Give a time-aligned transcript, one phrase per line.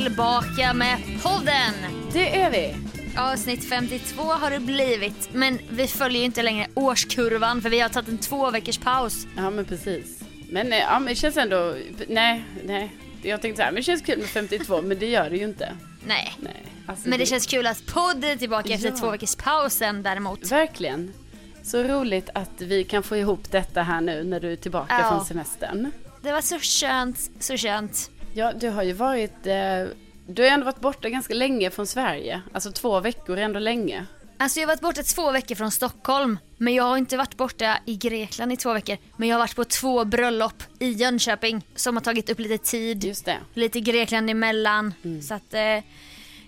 [0.00, 1.72] tillbaka med podden.
[2.12, 2.74] Det är vi.
[3.18, 7.88] Avsnitt 52 har det blivit, men vi följer ju inte längre årskurvan för vi har
[7.88, 9.26] tagit en två veckors paus.
[9.36, 10.22] Ja men precis.
[10.50, 11.74] Men, eh, ja, men det känns ändå,
[12.08, 12.90] nej, nej.
[13.22, 15.44] Jag tänkte så här, men det känns kul med 52, men det gör det ju
[15.44, 15.72] inte.
[16.06, 16.62] Nej, Nej.
[16.86, 18.96] Alltså, men det känns kul att podden är tillbaka efter Ja.
[18.96, 20.52] två veckors pausen däremot.
[20.52, 21.12] Verkligen.
[21.62, 25.08] Så roligt att vi kan få ihop detta här nu när du är tillbaka Ja.
[25.10, 25.90] från semestern.
[26.22, 28.10] Det var så skönt, så skönt.
[28.34, 29.84] Ja, du har ju varit, eh,
[30.26, 32.42] du har ändå varit borta ganska länge från Sverige.
[32.52, 34.06] Alltså två veckor är ändå länge.
[34.38, 37.78] Alltså jag har varit borta två veckor från Stockholm, men jag har inte varit borta
[37.86, 38.96] i Grekland i två veckor.
[39.16, 43.04] Men jag har varit på två bröllop i Jönköping som har tagit upp lite tid.
[43.04, 43.38] Just det.
[43.54, 44.94] lite Grekland emellan.
[45.22, 45.84] Så att eh,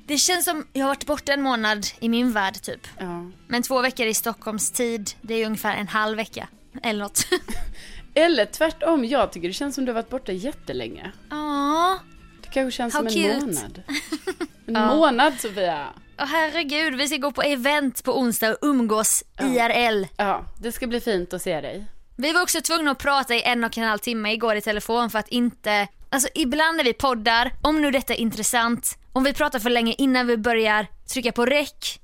[0.06, 2.88] det känns som jag har varit borta en månad i min värld typ.
[2.98, 3.30] Ja.
[3.48, 6.48] Men två veckor i Stockholms tid, det är ungefär en halv vecka.
[6.82, 7.26] Eller något.
[8.14, 11.12] Eller tvärtom, jag tycker det känns som du har varit borta jättelänge.
[11.30, 11.98] Ja,
[12.42, 13.46] Det kanske känns How som en cute.
[13.46, 13.82] månad.
[14.66, 14.94] En Ja.
[14.96, 15.86] månad Sofia.
[16.18, 20.06] Åh, herregud, vi ska gå på event på onsdag och umgås IRL.
[20.16, 21.84] Ja, det ska bli fint att se dig.
[22.16, 25.10] Vi var också tvungna att prata i en och en halv timme igår i telefon
[25.10, 29.32] för att inte, alltså ibland när vi poddar, om nu detta är intressant, om vi
[29.32, 32.00] pratar för länge innan vi börjar trycka på räck,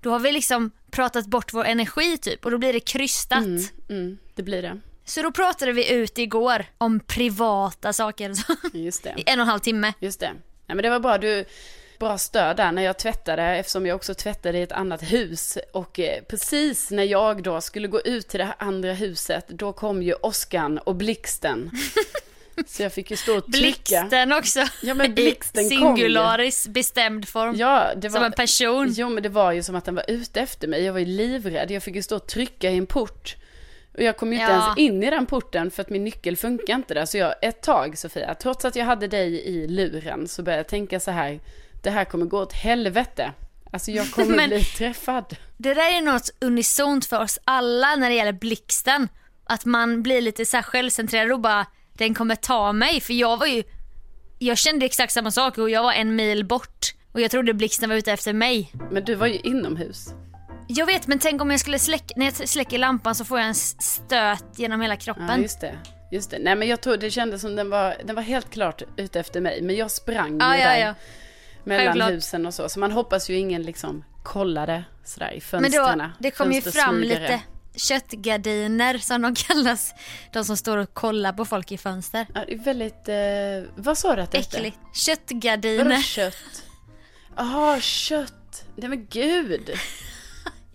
[0.00, 3.38] då har vi liksom pratat bort vår energi typ och då blir det krystat.
[3.38, 4.80] Mm, mm, det blir det.
[5.08, 8.32] Så då pratade vi ut igår om privata saker
[8.72, 9.14] Just det.
[9.16, 9.92] i en och en halv timme.
[10.00, 10.32] Just det.
[10.66, 11.18] Nej, men det var bra.
[11.18, 11.44] Du,
[11.98, 15.58] bra stöd där när jag tvättade eftersom jag också tvättade i ett annat hus.
[15.72, 19.72] Och eh, precis när jag då skulle gå ut till det här andra huset, då
[19.72, 21.70] kom ju åskan och blixten.
[22.66, 24.00] Så jag fick ju stå och trycka.
[24.00, 24.64] Blixten också.
[24.82, 26.02] Ja, men blixten I kom ju.
[26.02, 27.54] singularis bestämd form.
[27.56, 28.18] Ja, det var...
[28.20, 28.92] Som en person.
[28.96, 30.82] Jo, men det var ju som att den var ute efter mig.
[30.82, 31.70] Jag var ju livrädd.
[31.70, 33.36] Jag fick ju stå och trycka i en port.
[33.96, 34.62] Och jag kom ju inte Ja.
[34.64, 37.06] ens in i den porten för att min nyckel funkar inte där.
[37.06, 40.68] Så jag, ett tag Sofia, trots att jag hade dig i luren så började jag
[40.68, 41.40] tänka så här.
[41.82, 43.32] Det här kommer gå åt helvete.
[43.72, 45.36] Alltså jag kommer Men- bli träffad.
[45.56, 49.08] Det där är något unisont för oss alla när det gäller blixten.
[49.44, 53.00] Att man blir lite så här självcentrerad och bara, den kommer ta mig.
[53.00, 53.62] För jag var ju,
[54.38, 56.86] jag kände exakt samma sak och jag var en mil bort.
[57.12, 58.72] Och jag trodde blixten var ute efter mig.
[58.90, 60.08] Men du var ju inomhus.
[60.68, 63.48] Jag vet men tänk om jag skulle släcka, när jag släcker lampan så får jag
[63.48, 65.42] en stöt genom hela Ja, kroppen.
[65.42, 65.78] just det.
[66.12, 66.38] Just det.
[66.38, 69.40] Nej men jag tror det kändes som den var, den var helt klart ute efter
[69.40, 69.62] mig.
[69.62, 70.94] Men jag sprang Ja, ju ja, där ja.
[71.64, 72.10] mellan Självklart.
[72.10, 72.68] husen och så.
[72.68, 75.98] Så man hoppas ju ingen liksom kollade sådär i Men fönstren.
[75.98, 77.40] då, det kom ju fram lite
[77.76, 79.94] köttgardiner som de kallas.
[80.32, 82.26] De som står och kollar på folk i fönster.
[82.34, 84.56] Ja, det är väldigt, eh, vad sa du att det hette?
[84.56, 84.76] Äckligt.
[84.82, 86.02] Vadå Köttgardiner.
[86.02, 86.62] kött?
[87.36, 88.64] Jaha, kött.
[88.76, 89.70] Nej men gud.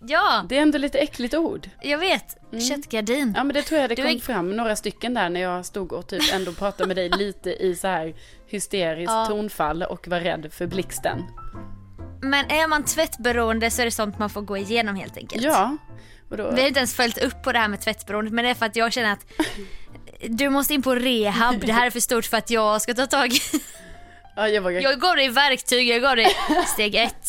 [0.08, 1.70] Ja, Det är ändå lite äckligt ord.
[1.82, 2.38] jag vet.
[2.70, 3.34] Köttgardin.
[3.38, 5.66] Ja men det tror jag det Du kom är- fram några stycken där när jag
[5.66, 8.14] stod och typ ändå pratade med dig lite i så här
[8.48, 9.26] hysteriskt Ja.
[9.26, 11.24] tonfall och var rädd för blixten.
[12.22, 15.44] Men är man tvättberoende så är det sånt man får gå igenom helt enkelt.
[15.44, 15.78] Ja.
[16.30, 18.56] Då, Vi har inte ens följt upp på det här med tvättberoendet men det är
[18.56, 19.26] för att jag känner att
[20.28, 21.60] du måste in på rehab.
[21.66, 23.40] Det här är för stort för att jag ska ta tag i.
[24.36, 26.28] ja, jag vågar Jag gav dig verktyg, jag gav dig
[26.68, 27.28] steg ett.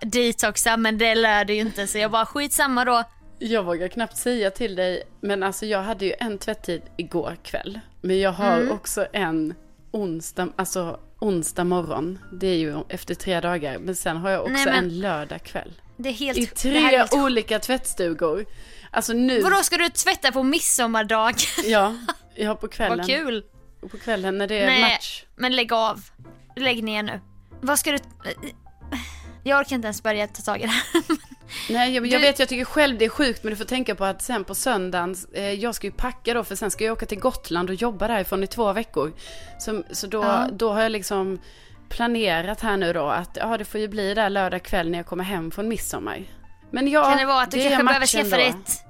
[0.00, 3.04] Detoxa men det lär du ju inte så jag bara skitsamma då.
[3.38, 7.80] Jag vågar knappt säga till dig, men alltså jag hade ju en tvätttid igår kväll.
[8.00, 8.70] Men jag har Mm.
[8.72, 9.54] också en
[9.90, 12.18] onsdag, alltså onsdag morgon.
[12.32, 13.78] Det är ju efter tre dagar.
[13.78, 15.72] Men sen har jag också Nej, men- en lördag kväll.
[15.96, 16.38] Det är helt...
[16.38, 17.12] I det tre helt...
[17.14, 18.44] olika tvättstugor.
[18.90, 21.34] Alltså nu, Vadå ska du tvätta på midsommardag?
[21.64, 21.94] ja,
[22.34, 22.98] ja på kvällen.
[22.98, 23.44] Vad kul.
[23.90, 25.24] På kvällen när det är Nej, match.
[25.36, 26.00] men lägg av.
[26.56, 27.20] Lägg ner nu.
[27.60, 27.98] Vad ska du...
[29.42, 31.02] Jag orkar inte ens börja ta tag i det här.
[31.70, 33.94] Nej, jag, jag Du- vet, jag tycker själv det är sjukt, men du får tänka
[33.94, 36.92] på att sen på söndagen, eh, jag ska ju packa då, för sen ska jag
[36.92, 39.12] åka till Gotland och jobba därifrån i två veckor.
[39.58, 40.48] Så, så då, Ja.
[40.52, 41.38] då har jag liksom
[41.88, 45.06] planerat här nu då att, ja det får ju bli där lördag kväll när jag
[45.06, 46.24] kommer hem från midsommar.
[46.70, 48.84] Men ja, kan det vara att du kanske behöver skaffa dig ett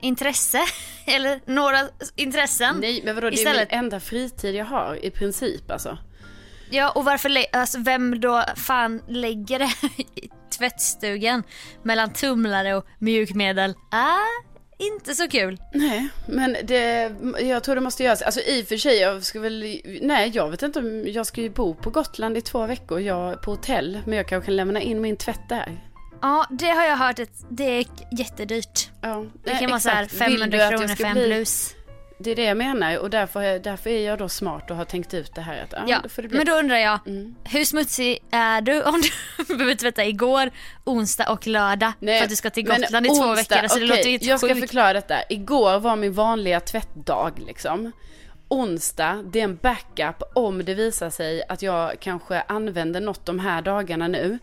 [0.00, 0.60] intresse?
[1.06, 1.78] Eller några
[2.16, 2.76] intressen?
[2.80, 5.98] Nej, men vadå, det är min enda fritid jag har i princip alltså.
[6.72, 10.28] Ja, och varför, alltså vem då fan lägger det i
[10.58, 11.42] tvättstugan
[11.82, 13.74] mellan tumlare och mjukmedel?
[13.90, 14.18] Ah,
[14.78, 15.60] inte så kul.
[15.74, 18.22] Nej, men det, jag tror det måste göras.
[18.22, 21.40] Alltså i och för sig, jag ska väl, nej jag vet inte om, jag ska
[21.40, 23.98] ju bo på Gotland i två veckor, jag på hotell.
[24.04, 25.80] Men jag kanske kan lämna in min tvätt där.
[26.22, 27.20] Ja, det har jag hört
[27.50, 27.86] det är
[28.18, 28.90] jättedyrt.
[29.00, 31.74] Ja, Det kan vara så här 500 kronor för en blus.
[32.22, 35.14] Det är det jag menar och därför, därför är jag då smart och har tänkt
[35.14, 36.36] ut det här att ja, Ja, då får det bli.
[36.38, 37.34] men då undrar jag, Mm.
[37.44, 39.02] hur smutsig är du om
[39.38, 40.50] du behöver tvätta igår,
[40.84, 43.56] onsdag och lördag Nej, för att du ska till Gotland i två onsdag, veckor?
[43.62, 44.60] Alltså det okej, låter ju Jag ska sjukt.
[44.60, 45.14] förklara detta.
[45.28, 47.92] Igår var min vanliga tvättdag liksom.
[48.48, 53.38] onsdag, det är en backup om det visar sig att jag kanske använder något de
[53.38, 54.38] här dagarna nu.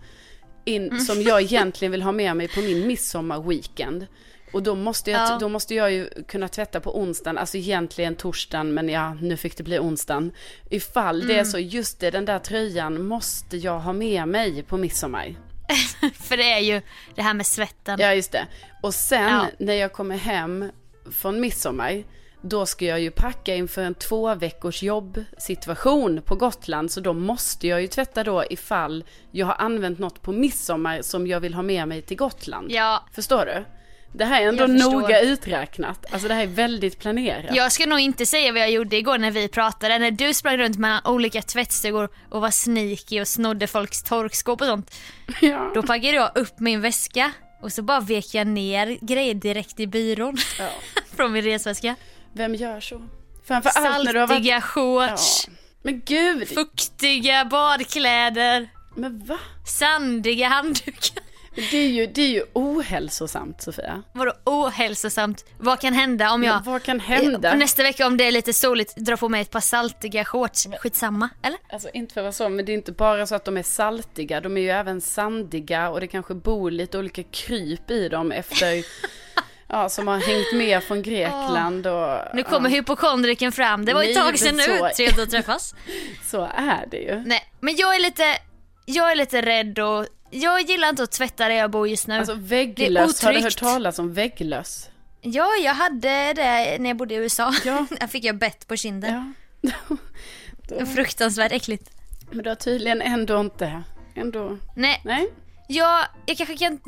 [0.65, 0.99] In, Mm.
[0.99, 4.07] Som jag egentligen vill ha med mig på min midsommarweekend.
[4.53, 5.37] Och då måste, jag, Ja.
[5.39, 9.57] då måste jag ju kunna tvätta på onsdagen, alltså egentligen torsdagen, men ja, nu fick
[9.57, 10.31] det bli onsdagen.
[10.69, 11.45] Ifall det är Mm.
[11.45, 15.35] så, just det, den där tröjan måste jag ha med mig på midsommar.
[16.13, 16.81] För det är ju
[17.15, 17.99] det här med svetten.
[17.99, 18.47] Ja, just det.
[18.83, 19.45] Och sen Ja.
[19.59, 20.71] när jag kommer hem
[21.11, 22.03] från midsommar,
[22.41, 26.91] då ska jag ju packa inför en två veckors jobbsituation på Gotland.
[26.91, 31.27] Så då måste jag ju tvätta då ifall jag har använt något på midsommar som
[31.27, 32.71] jag vill ha med mig till Gotland.
[32.71, 33.65] Ja, Förstår du?
[34.11, 36.05] Det här är ändå noga uträknat.
[36.13, 37.55] Alltså det här är väldigt planerat.
[37.55, 39.99] jag ska nog inte säga vad jag gjorde igår när vi pratade.
[39.99, 44.67] När du sprang runt mellan olika tvättstugor och var sneaky och snodde folks torkskåp och
[44.67, 44.95] sånt.
[45.41, 45.71] Ja.
[45.75, 49.87] Då packade jag upp min väska och så bara vek jag ner grejer direkt i
[49.87, 50.69] byrån Ja.
[51.15, 51.95] från min resväska.
[52.33, 53.01] Vem gör så?
[53.47, 54.37] Framför allt när du har varit...
[54.37, 54.61] Saltiga Ja.
[54.61, 55.47] shorts,
[55.83, 56.47] Men gud!
[56.47, 59.37] fuktiga badkläder, Men va?
[59.67, 61.23] sandiga handdukar.
[61.71, 64.03] Det är ju, det är ju ohälsosamt Sofia.
[64.13, 65.45] Vadå ohälsosamt?
[65.57, 67.51] Vad kan hända om jag Men vad kan hända?
[67.51, 70.67] Eh, Nästa vecka om det är lite soligt drar på mig ett par saltiga shorts.
[70.79, 71.59] Skitsamma, eller?
[71.69, 73.63] Alltså inte för att vara så, men det är inte bara så att de är
[73.63, 78.31] saltiga, de är ju även sandiga och det kanske bor lite olika kryp i dem
[78.31, 78.83] efter,
[79.67, 82.17] ja, som har hängt med från Grekland och...
[82.33, 83.85] Nu kommer ja, hypokondriken fram.
[83.85, 84.89] Det var ett tag sedan nu.
[84.95, 85.75] Trevligt att träffas.
[86.25, 87.23] Så är det ju.
[87.25, 88.37] Nej, men jag är lite,
[88.85, 92.17] jag är lite rädd och jag gillar inte att tvätta där jag bor just nu.
[92.17, 94.89] Alltså vägglöss, har du hört talas om vägglöss?
[95.21, 97.53] Ja, jag hade det när jag bodde i USA.
[97.65, 97.85] Ja.
[97.99, 99.33] Där fick jag bett på kinden.
[99.61, 100.85] Ja.
[100.95, 101.91] Fruktansvärt äckligt.
[102.31, 103.83] Men du har tydligen ändå inte,
[104.15, 105.29] ändå, Nej, nej?
[105.67, 106.79] jag, jag kanske kan...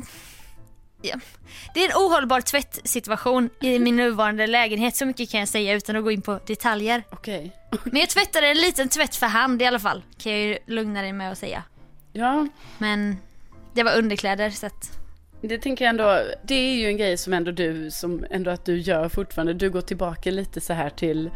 [1.02, 1.16] Ja.
[1.74, 5.96] Det är en ohållbar tvättsituation i min nuvarande lägenhet, så mycket kan jag säga utan
[5.96, 7.02] att gå in på detaljer.
[7.10, 7.56] Okej.
[7.84, 11.02] Men jag tvättade en liten tvätt för hand i alla fall, kan jag ju lugna
[11.02, 11.62] dig med att säga.
[12.12, 12.46] Ja,
[12.78, 13.16] Men
[13.72, 14.98] det var underkläder så att...
[15.40, 18.64] det tänker jag ändå, det är ju en grej som ändå du, som ändå att
[18.64, 19.54] du gör fortfarande.
[19.54, 21.30] Du går tillbaka lite så här till,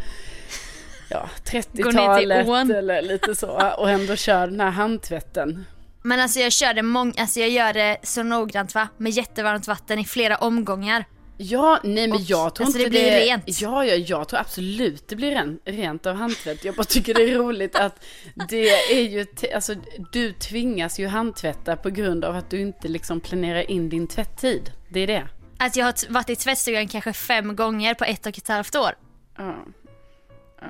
[1.10, 2.70] ja, ner till 30-talet ån.
[2.70, 3.74] eller lite så.
[3.78, 5.64] Och ändå kör den här handtvätten.
[6.02, 7.14] Men alltså jag kör det mång...
[7.18, 11.04] alltså jag gör det så noggrant va, med jättevarmt vatten i flera omgångar.
[11.38, 13.60] Ja, nej men jag tror alltså, inte det blir rent.
[13.60, 16.64] Ja, ja, jag tror absolut det blir ren, rent av handtvätt.
[16.64, 18.04] Jag bara tycker det är roligt att
[18.48, 19.74] det är ju, te- alltså
[20.12, 24.72] du tvingas ju handtvätta på grund av att du inte liksom planerar in din tvätttid.
[24.88, 25.28] Det är det.
[25.58, 28.92] Att jag har varit i tvättstugan kanske fem gånger på ett och ett halvt år.
[29.38, 29.64] Ja,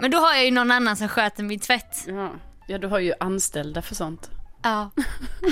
[0.01, 2.05] Men då har jag ju någon annan som sköter min tvätt.
[2.07, 2.33] ja.
[2.69, 4.31] ja du har ju anställda för sånt.
[4.63, 4.91] Ja.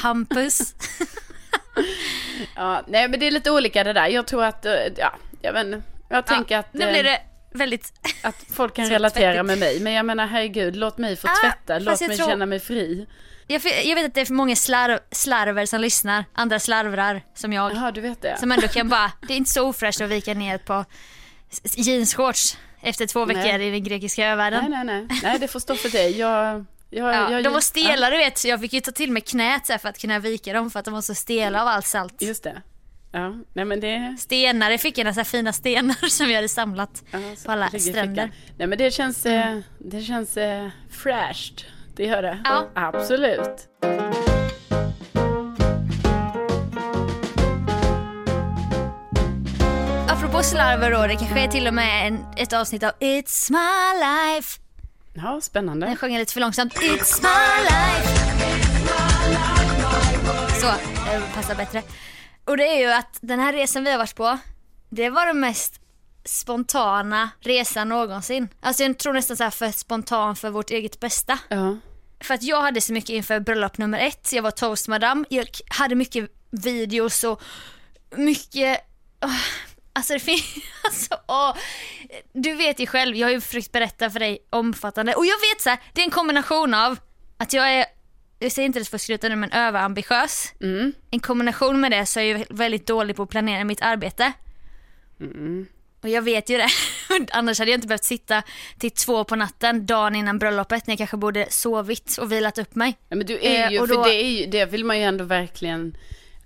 [0.03, 0.75] Hampus.
[2.57, 4.09] Ja, nej men det är lite olika det där.
[4.09, 5.83] Jag tror att, eh, ja, jag vet inte.
[6.09, 7.21] Jag tänker ja, att, Nu eh, blir det
[7.55, 7.93] väldigt...
[8.23, 9.81] att folk kan relatera med mig.
[9.81, 11.79] Men jag menar herregud, låt mig få Ah, tvätta.
[11.79, 13.07] Låt mig tror- känna mig fri.
[13.47, 16.25] Jag, jag vet att det är för många slarv, slarver som lyssnar.
[16.33, 17.73] Andra slarvrar som jag.
[17.75, 18.39] Jaha, du vet det.
[18.41, 20.85] Som ändå kan bara, det är inte så ofräscht att vika ner på
[21.77, 23.69] jeansshorts efter två veckor Nej.
[23.69, 24.71] i den grekiska övärlden.
[24.71, 25.21] Nej, nej, nej.
[25.23, 26.19] Nej, det får stå för dig.
[26.19, 29.13] Jag, jag, Ja, jag, de var stela du vet, så jag fick ju ta till
[29.13, 31.69] mig knät så för att kunna vika dem för att de var så stela av
[31.69, 32.15] allt salt.
[32.19, 32.63] Ja, just det.
[33.13, 34.17] Ja, nej men det...
[34.19, 37.81] Stenar, jag fick en så fina stenar som jag hade samlat Ja, på alla i
[37.81, 38.23] stränder.
[38.23, 38.35] Mm.
[38.59, 41.65] Nej men det känns, eh, det känns eh, fräscht.
[41.97, 42.39] Det gör det.
[42.45, 42.69] Ja.
[42.75, 43.69] Absolut.
[50.09, 53.99] Apropå slarver då, det kanske är till och med en, ett avsnitt av It's my
[53.99, 54.64] life.
[55.15, 55.87] Ja, spännande.
[55.89, 56.75] Jag sjunger lite för långsamt.
[56.75, 58.25] It's my life.
[60.61, 60.67] Så,
[61.11, 61.83] det passar bättre.
[62.45, 64.39] Och det är ju att den här resan vi har varit på,
[64.91, 65.81] det var den mest
[66.25, 68.49] spontana resan någonsin.
[68.61, 71.39] Alltså jag tror nästan så för spontan för vårt eget bästa.
[71.49, 71.77] Ja.
[72.21, 75.95] För att jag hade så mycket inför bröllop nummer ett, jag var toastmadam, jag hade
[75.95, 77.43] mycket videos och
[78.17, 78.81] mycket,
[79.25, 79.41] åh,
[79.95, 81.57] alltså det finns, alltså åh,
[82.33, 85.61] du vet ju själv, jag har ju försökt berätta för dig omfattande och jag vet
[85.63, 86.99] så här, det är en kombination av
[87.37, 87.87] att jag är,
[88.39, 90.53] jag säger inte det för att skryta nu men överambitiös.
[90.61, 90.93] Mm.
[91.11, 94.33] En kombination med det så är jag väldigt dålig på att planera mitt arbete.
[95.21, 95.67] Mm.
[96.03, 96.69] Och jag vet ju det.
[97.33, 98.43] Annars hade jag inte behövt sitta
[98.79, 102.75] till två på natten dagen innan bröllopet när jag kanske borde sovit och vilat upp
[102.75, 102.99] mig.
[103.09, 105.05] Ja, men du är Eh, ju, för då- det, är ju, det vill man ju
[105.05, 105.97] ändå verkligen,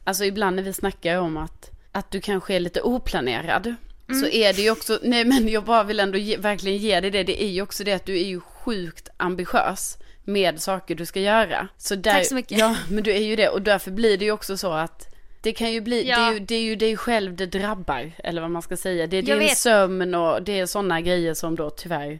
[0.05, 3.75] alltså ibland när vi snackar om att, att du kanske är lite oplanerad,
[4.07, 4.30] så Mm.
[4.33, 7.23] är det ju också, nej men jag bara vill ändå ge, verkligen ge dig det,
[7.23, 11.21] det är ju också det att du är ju sjukt ambitiös med saker du ska
[11.21, 11.68] göra.
[11.76, 12.59] Så där, Tack så mycket.
[12.59, 15.52] Ja, men du är ju det och därför blir det ju också så att det
[15.52, 16.28] kan ju bli, det, Ja.
[16.28, 19.07] är ju, det är ju dig själv det drabbar, eller vad man ska säga.
[19.07, 19.59] Det är Jag din vet.
[19.59, 22.18] sömn och det är sådana grejer som då tyvärr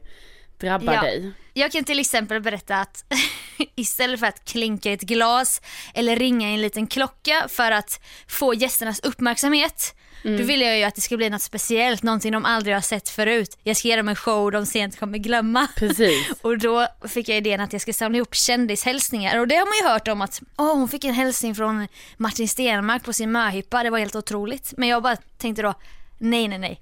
[0.61, 1.03] drabbar Ja.
[1.03, 1.33] dig.
[1.55, 3.05] Jag kan till exempel berätta att
[3.75, 5.61] istället för att klinka i ett glas
[5.95, 10.37] eller ringa i en liten klocka för att få gästernas uppmärksamhet Mm.
[10.41, 13.09] då vill jag ju att det ska bli något speciellt, någonting de aldrig har sett
[13.09, 13.59] förut.
[13.63, 15.67] Jag ska ge dem en show de sent kommer glömma.
[15.77, 16.31] Precis.
[16.43, 19.87] Och då fick jag idén att jag ska samla ihop kändishälsningar och det har man
[19.89, 23.83] ju hört om att åh hon fick en hälsning från Martin Stenmark på sin möhippa,
[23.83, 24.75] det var helt otroligt.
[24.77, 25.75] Men jag bara tänkte då,
[26.19, 26.81] nej nej nej.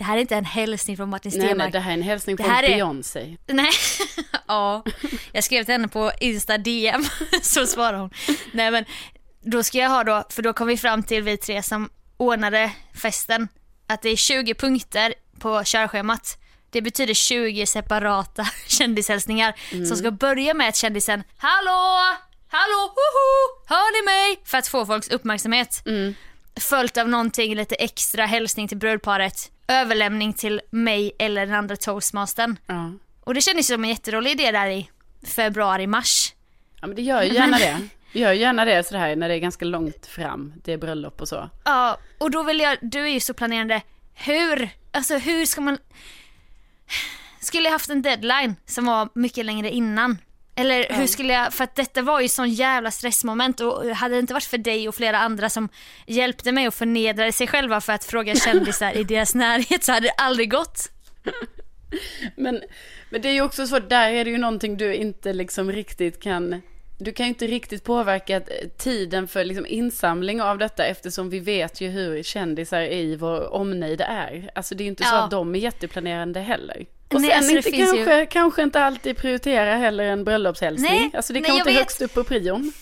[0.00, 1.58] Det här är inte en hälsning från Martin Nej, Stenmark.
[1.66, 3.36] nej, det här är en hälsning från är- Beyoncé.
[3.46, 3.70] Nej,
[4.48, 4.84] ja.
[5.32, 7.04] Jag skrev till henne på Insta DM,
[7.42, 8.10] så svarade hon.
[8.52, 8.84] Nej men,
[9.42, 12.70] då ska jag ha då, för då kom vi fram till vi tre som ordnade
[13.02, 13.48] festen,
[13.86, 16.38] att det är 20 punkter på körschemat.
[16.70, 19.54] Det betyder 20 separata kändishälsningar
[19.88, 22.16] som ska börja med att kändisen Hallå!
[22.48, 22.80] Hallå!
[22.96, 23.64] Hoho!
[23.66, 24.40] Hör ni mig?
[24.44, 25.82] För att få folks uppmärksamhet.
[26.56, 32.56] Följt av någonting lite extra, hälsning till brudparet, överlämning till mig eller den andra toastmastern.
[32.66, 32.92] Ja.
[33.20, 34.90] Och det kändes som en jätterolig idé där i
[35.26, 36.34] februari, mars.
[36.80, 37.78] ja, men det gör ju gärna det.
[38.12, 41.28] Gör ju gärna det sådär när det är ganska långt fram, det är bröllop och
[41.28, 41.50] så.
[41.64, 43.82] Ja, och då vill jag, du är ju så planerande,
[44.14, 45.78] hur, alltså hur ska man,
[47.40, 50.18] skulle jag haft en deadline som var mycket längre innan?
[50.54, 54.18] Eller hur skulle jag, för att detta var ju sån jävla stressmoment och hade det
[54.18, 55.68] inte varit för dig och flera andra som
[56.06, 60.06] hjälpte mig och förnedrade sig själva för att fråga kändisar i deras närhet så hade
[60.06, 60.90] det aldrig gått.
[62.36, 62.62] Men,
[63.10, 66.22] men det är ju också så, där är det ju någonting du inte liksom riktigt
[66.22, 66.62] kan,
[66.98, 68.42] du kan ju inte riktigt påverka eh,
[68.78, 74.00] tiden för liksom insamling av detta eftersom vi vet ju hur kändisar i vår omnejd
[74.00, 74.50] är.
[74.54, 75.22] Alltså det är ju inte så Ja.
[75.24, 76.86] att de är jätteplanerande heller.
[77.14, 80.90] Och Nej, sen alltså, inte finns ju- kanske, kanske inte alltid prioritera heller en bröllopshälsning.
[80.92, 81.78] Nej, alltså det nej, kan jag inte vet.
[81.78, 82.72] högst upp på prion.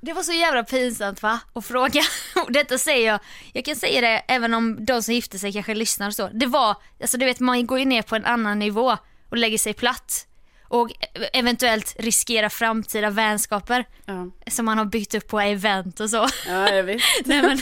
[0.00, 1.40] Det var så jävla pinsamt va?
[1.52, 2.02] Att fråga.
[2.46, 3.20] Och detta säger jag,
[3.52, 6.30] jag kan säga det även om de som gifte sig kanske lyssnar och så.
[6.32, 8.96] Det var, alltså du vet man går ju ner på en annan nivå
[9.28, 10.26] och lägger sig platt.
[10.74, 10.90] Och
[11.32, 16.26] eventuellt riskera framtida vänskaper Ja, som man har byggt upp på event och så.
[16.46, 17.00] ja jag vet.
[17.24, 17.60] Nej, men,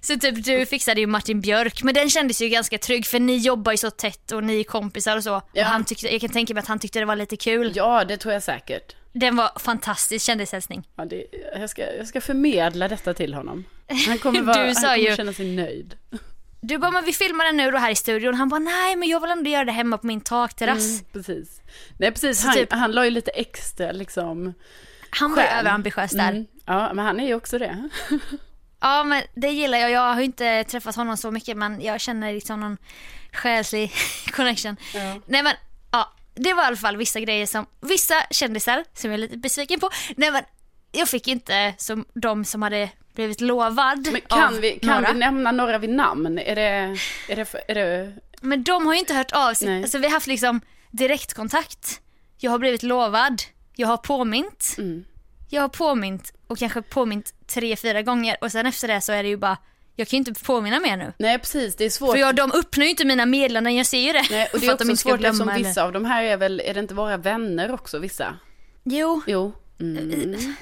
[0.00, 3.36] så typ du fixade ju Martin Björk men den kändes ju ganska trygg för ni
[3.36, 5.42] jobbar ju så tätt och ni är kompisar och så.
[5.52, 5.62] Ja.
[5.64, 7.72] Och han tyckte, jag kan tänka mig att han tyckte det var lite kul.
[7.74, 8.96] Ja, det tror jag säkert.
[9.12, 10.88] Den var fantastisk kändishälsning.
[10.96, 11.24] Ja, det,
[11.60, 13.64] jag, ska, jag ska förmedla detta till honom.
[14.08, 15.94] Han kommer, vara, Du han sa kommer ju- känna sig nöjd.
[16.62, 18.34] Du bara, men vi filmar den nu då här i studion.
[18.34, 20.88] Han bara, nej men jag vill ändå göra det hemma på min takterrass.
[21.00, 21.60] Mm, precis.
[21.98, 22.44] Nej, precis.
[22.44, 24.54] Han, typ- han la ju lite extra liksom.
[25.10, 26.28] Han var ju överambitiös där.
[26.30, 27.88] Mm, ja, men han är ju också det.
[28.82, 29.90] Ja men det gillar jag.
[29.90, 32.76] Jag har ju inte träffat honom så mycket men jag känner liksom någon
[33.32, 33.92] själslig
[34.32, 34.76] connection.
[34.94, 35.20] Ja.
[35.26, 35.54] Nej men
[35.92, 39.36] ja, det var i alla fall vissa grejer som, vissa kändisar som jag är lite
[39.36, 39.90] besviken på.
[40.16, 40.42] Nej men
[40.92, 45.12] jag fick inte som de som hade blivit lovad Men kan, av vi, kan några.
[45.12, 46.38] vi nämna några vid namn?
[46.38, 46.96] Är det,
[47.28, 49.68] är det, är det Men de har ju inte hört av sig.
[49.68, 49.82] Nej.
[49.82, 52.00] Alltså vi har haft liksom direktkontakt.
[52.38, 53.42] Jag har blivit lovad.
[53.76, 54.74] Jag har påmint.
[54.78, 55.04] Mm.
[55.48, 59.22] Jag har påmint och kanske påmint tre, fyra gånger och sen efter det så är
[59.22, 59.56] det ju bara,
[59.96, 61.12] jag kan ju inte påminna mer nu.
[61.18, 61.76] Nej, precis.
[61.76, 62.10] Det är svårt.
[62.10, 64.24] För jag, de öppnar ju inte mina meddelanden, jag ser ju det.
[64.30, 66.22] Nej, och det är de också ska svårt eftersom glömma eller- vissa av de här
[66.22, 68.36] är väl, är det inte våra vänner också, vissa?
[68.84, 69.52] Jo, Jo.
[69.80, 70.54] Mm.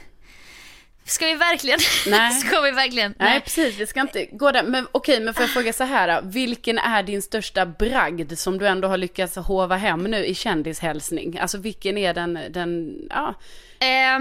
[1.13, 1.79] ska vi verkligen?
[2.07, 2.33] Nej.
[2.33, 3.15] ska vi verkligen?
[3.19, 3.81] Nej, precis.
[3.81, 4.63] Vi ska inte gå där.
[4.63, 6.29] Men okej, men får jag fråga så här då.
[6.29, 11.39] Vilken är din största bragd som du ändå har lyckats hova hem nu i kändishälsning?
[11.39, 13.35] Alltså vilken är den, den, ja.
[13.81, 14.19] Eh,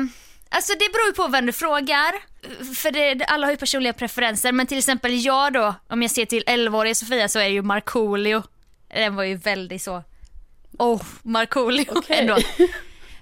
[0.50, 2.14] alltså det beror ju på vem du frågar.
[2.76, 4.52] För det, alla har ju personliga preferenser.
[4.52, 7.62] Men till exempel jag då, om jag ser till 11-åriga Sofia så är det ju
[7.62, 8.44] Markoolio.
[8.94, 10.04] Den var ju väldigt så,
[10.80, 12.20] oh, Markoolio Okej.
[12.20, 12.38] ändå.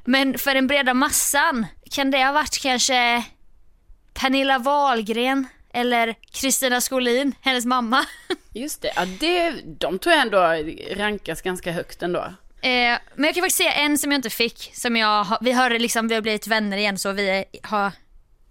[0.05, 3.24] Men för den breda massan, kan det ha varit kanske
[4.19, 8.05] Pernilla Wahlgren eller Kristina Skolin, hennes mamma.
[8.53, 10.39] Just det, ja, det, de tror jag ändå
[11.03, 12.19] rankas ganska högt ändå.
[12.62, 15.69] Eh, men jag kan faktiskt säga en som jag inte fick, som jag vi har
[15.69, 17.91] liksom, vi har blivit vänner igen så vi har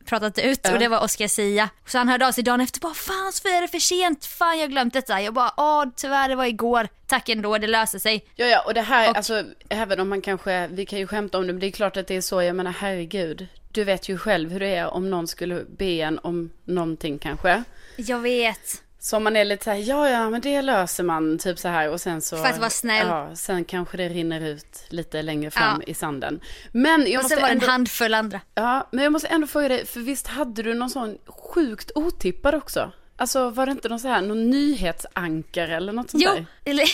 [0.04, 1.68] pratat ut och det var Oscar Sia.
[1.86, 4.26] Så han hörde av sig dagen efter bara fan Sofia är det för sent?
[4.26, 5.20] Fan jag har glömt detta.
[5.22, 6.88] Jag bara åh tyvärr det var igår.
[7.06, 8.24] Tack ändå det löser sig.
[8.34, 11.38] Ja, ja, och det här, Och- alltså, även om man kanske, vi kan ju skämta
[11.38, 13.46] om det, men det är klart att det är så, jag menar herregud.
[13.74, 17.64] Du vet ju själv hur det är om någon skulle be en om någonting kanske.
[17.96, 18.80] Jag vet.
[18.98, 21.90] Så man är lite så här, ja ja men det löser man, typ så här
[21.90, 22.36] och sen så.
[22.36, 23.06] För att vara snäll.
[23.06, 25.90] Ja, sen kanske det rinner ut lite längre fram Ja.
[25.90, 26.40] i sanden.
[26.72, 28.40] Men jag Och måste sen var det ändå, en handfull andra.
[28.54, 32.54] ja, men jag måste ändå fråga dig, för visst hade du någon sån sjukt otippad
[32.54, 32.92] också?
[33.16, 36.46] Alltså var det inte någon så här, någon nyhetsankare eller något sånt Jo, där?
[36.64, 36.84] eller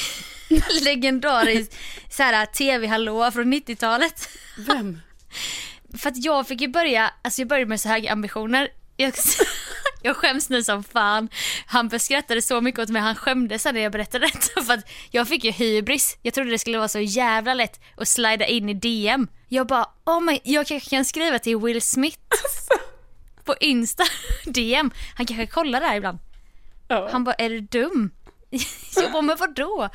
[0.85, 1.73] legendarisk
[2.11, 4.29] så här tv-hallå från 90-talet.
[4.59, 5.01] Vem?
[5.99, 8.69] För att jag fick ju börja, alltså jag började med så höga ambitioner.
[8.97, 9.13] Jag,
[10.03, 11.29] Jag skäms nu som fan.
[11.67, 15.29] Han skrattade så mycket åt mig, han skämdes när jag berättade detta för att jag
[15.29, 16.19] fick ju hybris.
[16.23, 19.29] Jag trodde det skulle vara så jävla lätt att slida in i DM.
[19.49, 22.19] Jag bara, oh my, jag kanske kan skriva till Will Smith
[23.45, 24.05] på Insta
[24.47, 24.91] DM.
[25.17, 26.19] Han kanske kollar där ibland.
[26.89, 27.09] Ja.
[27.13, 28.11] Han bara, är du dum?
[28.97, 29.89] Jag bara, men vadå?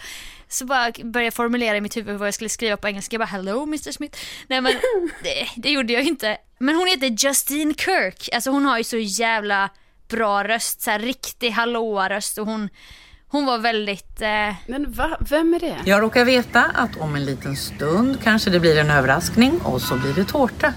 [0.56, 3.14] Så bara började jag formulera i mitt huvud vad jag skulle skriva på engelska.
[3.14, 4.20] Jag bara, hello Mr Smith.
[4.48, 4.74] Nej men
[5.24, 6.38] det, det gjorde jag inte.
[6.60, 8.30] Men hon heter Justine Kirk.
[8.34, 9.70] Alltså hon har ju så jävla
[10.08, 12.70] bra röst, så här riktig hallåa röst och hon,
[13.28, 14.22] hon var väldigt...
[14.22, 14.54] Eh...
[14.68, 15.18] Men va?
[15.30, 15.78] Vem är det?
[15.86, 19.96] Jag råkar veta att om en liten stund kanske det blir en överraskning och så
[19.96, 20.74] blir det tårta.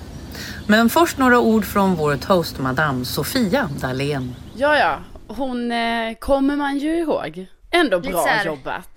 [0.66, 4.34] Men först några ord från vår toast madame Sofia Dalén.
[4.56, 4.98] Ja, ja.
[5.26, 7.46] Hon eh, kommer man ju ihåg.
[7.70, 8.88] Ändå bra här- jobbat.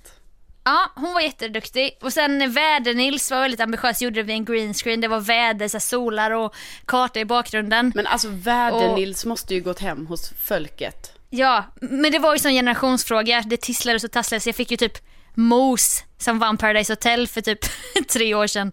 [0.63, 1.98] Ja, hon var jätteduktig.
[2.01, 5.01] Och sen Väder-Nils var väldigt ambitiös, gjorde det vid en green screen.
[5.01, 7.91] Det var väder, så solar och karta i bakgrunden.
[7.96, 11.12] Men alltså Väder-Nils måste ju gått hem hos folket.
[11.30, 13.44] Ja, men det var ju sån generationsfråga.
[13.46, 14.46] Det tisslades och tasslades.
[14.46, 14.98] Jag fick ju typ
[15.34, 17.60] Mos som vann Paradise Hotel för typ
[18.10, 18.72] tre år sedan.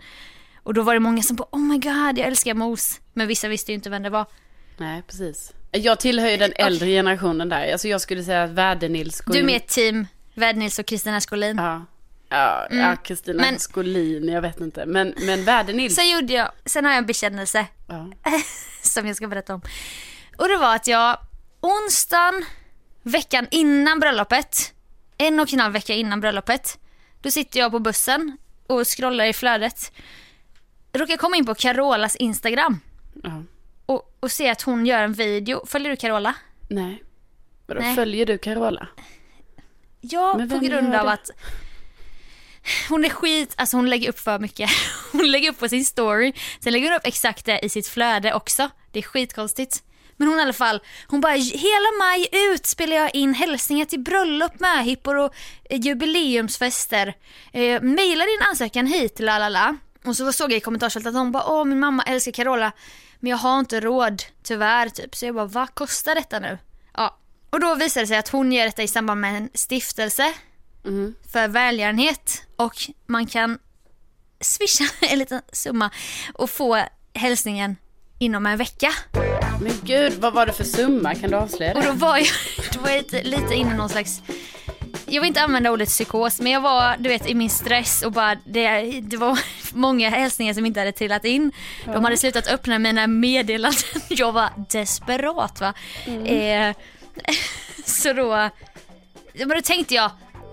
[0.63, 3.01] Och då var det många som bara oh my god, jag älskar Mos.
[3.13, 4.27] Men vissa visste ju inte vem det var.
[4.77, 5.53] Nej, precis.
[5.73, 7.73] Jag tillhör ju den äldre generationen där.
[7.73, 10.07] Alltså jag skulle säga att Väder-Nils Du är ett team,
[10.39, 11.57] Väder-Nils och Kristina Skolin.
[11.57, 11.85] Ja.
[12.29, 14.87] Ja, ja Kristina Men- Skolin, jag vet inte.
[14.87, 15.95] Men, men Väder-Nils.
[15.95, 18.11] Sen gjorde jag, sen har jag en bekännelse Ja.
[18.83, 19.63] som jag ska berätta om.
[20.37, 21.19] Och det var att jag
[21.61, 22.45] onsdagen,
[23.03, 24.73] veckan innan bröllopet,
[25.19, 26.79] en och en halv vecka innan bröllopet,
[27.23, 29.93] då sitter jag på bussen och scrollar i flödet.
[30.93, 32.81] Råkar komma in på Carolas Instagram
[33.23, 33.43] ja.
[33.87, 35.67] och, och se att hon gör en video.
[35.67, 36.35] Följer du Carola?
[36.69, 37.03] Nej.
[37.67, 37.95] Vadå, Nej.
[37.95, 38.89] följer du Carola?
[40.11, 41.31] Ja, Men på grund av att
[42.89, 44.71] hon är skit, alltså hon lägger upp för mycket.
[45.13, 48.35] Hon lägger upp på sin story, sen lägger hon upp exakt det i sitt flöde
[48.35, 48.71] också.
[48.93, 49.83] Det är skitkonstigt.
[50.17, 54.01] Men hon i alla fall, hon bara hela maj ut spelar jag in hälsningar till
[54.01, 55.35] bröllop, möhippor och
[55.71, 57.15] eh, jubileumsfester.
[57.53, 59.77] Eh, maila din ansökan hit, la la la.
[60.05, 62.73] Och så såg jag i kommentarsfältet att hon bara åh min mamma älskar Carola
[63.21, 65.17] men jag har inte råd tyvärr typ.
[65.17, 66.59] Så jag bara vad kostar detta nu?
[66.95, 67.19] Ja.
[67.51, 70.33] Och då visade det sig att hon gör detta i samband med en stiftelse
[70.85, 71.15] Mm.
[71.33, 72.75] för välgörenhet och
[73.07, 73.59] man kan
[74.41, 75.91] swisha en liten summa
[76.35, 76.83] och få
[77.15, 77.77] hälsningen
[78.19, 78.93] inom en vecka.
[79.61, 81.15] Men gud, vad var det för summa?
[81.15, 81.87] Kan du avslöja Och det?
[81.87, 82.27] då var jag,
[82.75, 84.21] då var jag lite, lite inne i någon slags
[85.07, 88.13] jag vill inte använda ordet psykos men jag var du vet i min stress och
[88.13, 89.39] bara det, det var
[89.73, 91.53] många hälsningar som inte hade trillat in.
[91.85, 93.81] De hade slutat öppna mina meddelanden.
[94.09, 95.75] Jag var desperat va.
[96.27, 96.77] Eh,
[97.85, 98.51] så då,
[99.35, 100.11] men då tänkte jag,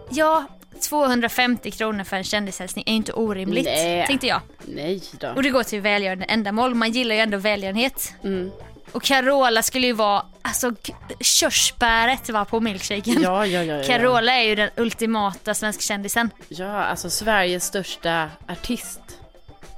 [0.10, 0.46] ja
[0.80, 3.66] 250 kronor för en kändishälsning är inte orimligt.
[3.66, 4.08] Nej.
[4.08, 4.42] Tänkte jag.
[4.66, 5.30] Nej då.
[5.30, 6.76] Och det går till välgörande ändamål.
[6.76, 8.14] Man gillar ju ändå välgörenhet.
[8.24, 8.52] Mm.
[8.92, 10.72] Och Carola skulle ju vara, alltså
[11.20, 13.22] körsbäret var på milkshaken.
[13.22, 13.84] Ja, ja, ja, ja.
[13.84, 16.30] Carola är ju den ultimata svenskkändisen.
[16.48, 19.02] Ja, alltså Sveriges största artist.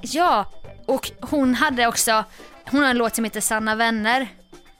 [0.01, 0.51] Ja,
[0.85, 2.23] och hon hade också,
[2.65, 4.27] hon har en låt som heter Sanna vänner.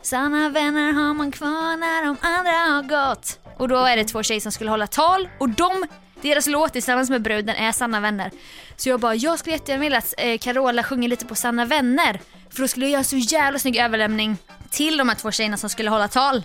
[0.08, 3.40] Sanna vänner har man kvar när de andra har gått.
[3.58, 5.86] Och då är det två tjejer som skulle hålla tal och de,
[6.22, 8.32] deras låt tillsammans med bruden är Sanna vänner.
[8.76, 12.20] Så jag bara, jag skulle jättegärna vilja att eh, Carola sjunger lite på Sanna vänner.
[12.50, 14.38] För då skulle jag göra så jävla snygg överlämning
[14.70, 16.44] till de här två tjejerna som skulle hålla tal.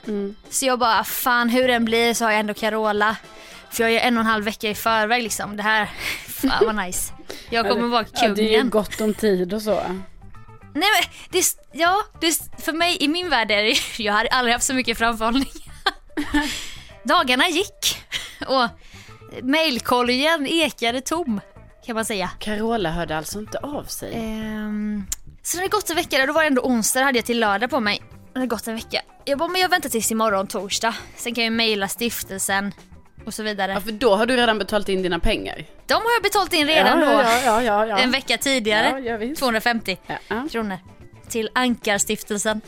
[0.51, 3.17] Så jag bara, fan hur den blir så har jag ändå Carola.
[3.71, 5.57] För jag är en och en halv vecka i förväg liksom.
[5.57, 5.87] Det här,
[6.29, 7.13] fan vad nice.
[7.51, 8.71] Jag kommer vara Ja, det är ju kungen.
[8.71, 9.83] gott om tid och så.
[10.75, 14.53] Nej men, det, ja, det, för mig i min värld är det, jag har aldrig
[14.53, 15.51] haft så mycket framförhållning.
[17.05, 17.97] Dagarna gick
[18.47, 18.69] och
[19.43, 21.41] mailkorgen ekade tom
[21.87, 22.31] kan man säga.
[22.39, 24.15] Carola hörde alltså inte av sig.
[24.15, 25.07] Ehm,
[25.43, 27.71] så det hade gått en vecka, då var det ändå onsdag hade jag till lördag
[27.71, 28.03] på mig.
[28.33, 29.03] Det hade gått en vecka.
[29.25, 30.95] Jag bara, men jag väntar tills imorgon torsdag.
[31.17, 32.73] Sen kan jag mejla stiftelsen
[33.27, 33.73] och så vidare.
[33.73, 35.65] Ja, för då har du redan betalat in dina pengar.
[35.87, 37.13] De har jag betalt in redan ja, då.
[37.45, 37.99] Ja, ja, ja.
[37.99, 38.89] En vecka tidigare.
[38.89, 39.41] Ja, ja, visst.
[39.41, 40.49] 250 Ja, ja.
[40.51, 40.79] kronor.
[41.29, 42.61] Till Ankarstiftelsen.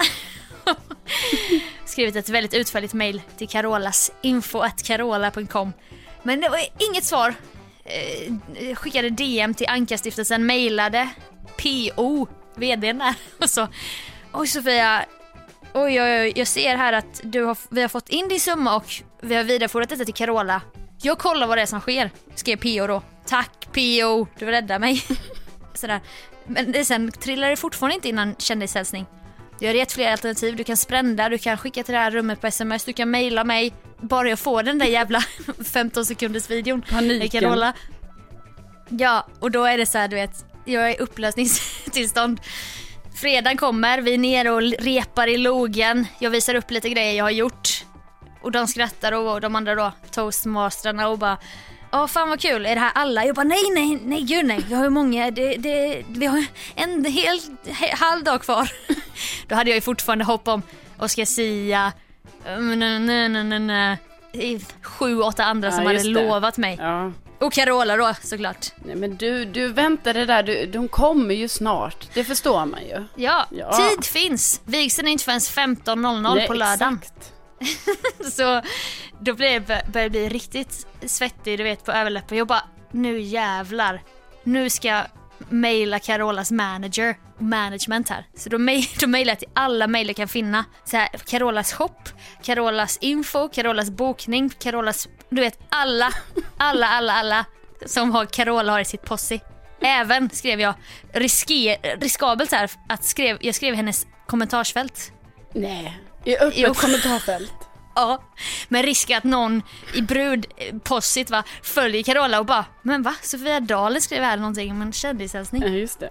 [1.85, 5.73] Skrivit ett väldigt utförligt mail till Carolas info.carola.com.
[6.23, 7.35] Men det var inget svar.
[7.85, 11.09] Eh, skickade DM till Ankarstiftelsen, mailade
[11.57, 13.15] PO, vdn där.
[13.39, 13.69] Och så,
[14.33, 15.05] oj Sofia,
[15.75, 18.77] oj, oj, oj, jag ser här att du har, vi har fått in din summa
[18.77, 18.93] och
[19.25, 20.61] vi har vidarebefordrat detta till Carola.
[21.03, 23.03] Jag kollar vad det är som sker, skrev PO då.
[23.27, 25.03] Tack PO, du räddar mig.
[25.75, 26.01] Sådär.
[26.47, 29.07] Men sen trillar det fortfarande inte innan kändishälsning.
[29.61, 30.57] Jag har gett flera alternativ.
[30.57, 33.45] Du kan sprända, du kan skicka till det här rummet på sms, du kan mejla
[33.45, 33.73] mig.
[34.01, 35.21] Bara jag får den där jävla
[35.73, 36.83] 15 sekunders videon.
[36.83, 37.19] Paniken.
[37.19, 37.73] med Carola.
[38.89, 42.41] Ja, och då är det så här, du vet, jag är i upplösningstillstånd.
[43.21, 46.07] fredagen kommer, vi är nere och repar i logen.
[46.19, 47.84] Jag visar upp lite grejer jag har gjort.
[48.45, 51.39] Och de skrattar och de andra då, toastmasterna och bara
[51.91, 53.25] Ja fan vad kul, är det här alla?
[53.25, 56.45] Jag bara nej nej nej gud nej, vi har ju många, det, det, vi har
[56.75, 58.73] en hel he, halv dag kvar.
[59.49, 60.63] Då hade jag ju fortfarande hopp om
[60.99, 61.93] Oscar Sia,
[62.47, 63.97] mm,
[64.83, 66.09] sju, åtta andra som Ja, hade det.
[66.09, 66.77] lovat mig.
[66.81, 67.13] Ja.
[67.41, 68.67] Och Carola då såklart.
[68.85, 72.09] Nej men du, du väntar det där, du, de kommer ju snart.
[72.15, 73.05] Det förstår man ju.
[73.17, 73.73] Ja, Ja.
[73.91, 74.61] tid finns.
[74.65, 76.99] Vigseln är inte förrän 15.00 Nej, på lördagen.
[77.03, 77.34] exakt.
[78.33, 78.63] Så
[79.21, 82.39] då blir jag bli riktigt svettig du vet på överläppen.
[82.39, 84.03] Jag bara, nu jävlar.
[84.45, 85.05] Nu ska jag
[85.49, 88.27] mejla Carolas manager, management här.
[88.37, 90.65] Så då, mej, då mejlar jag till alla mejl jag kan finna.
[90.85, 91.99] Så här, Carolas shop,
[92.43, 96.11] Carolas info, Carolas bokning, Carolas, du vet alla,
[96.57, 97.45] alla, alla, alla
[97.87, 99.41] som har Carola har i sitt posse.
[99.81, 100.75] Även skrev jag
[101.13, 105.13] risker, riskabelt här att skrev, jag skrev hennes kommentarsfält.
[105.53, 106.75] Nej, i öppet Jo.
[106.75, 107.53] kommentarfält.
[107.97, 108.23] Ja,
[108.69, 109.63] med risk att någon
[109.95, 113.15] i brudpossit va, följer Carola och bara Men va?
[113.23, 115.63] Sofia Dalen skrev här någonting om en Ja, kändishälsning.
[115.75, 116.11] just det.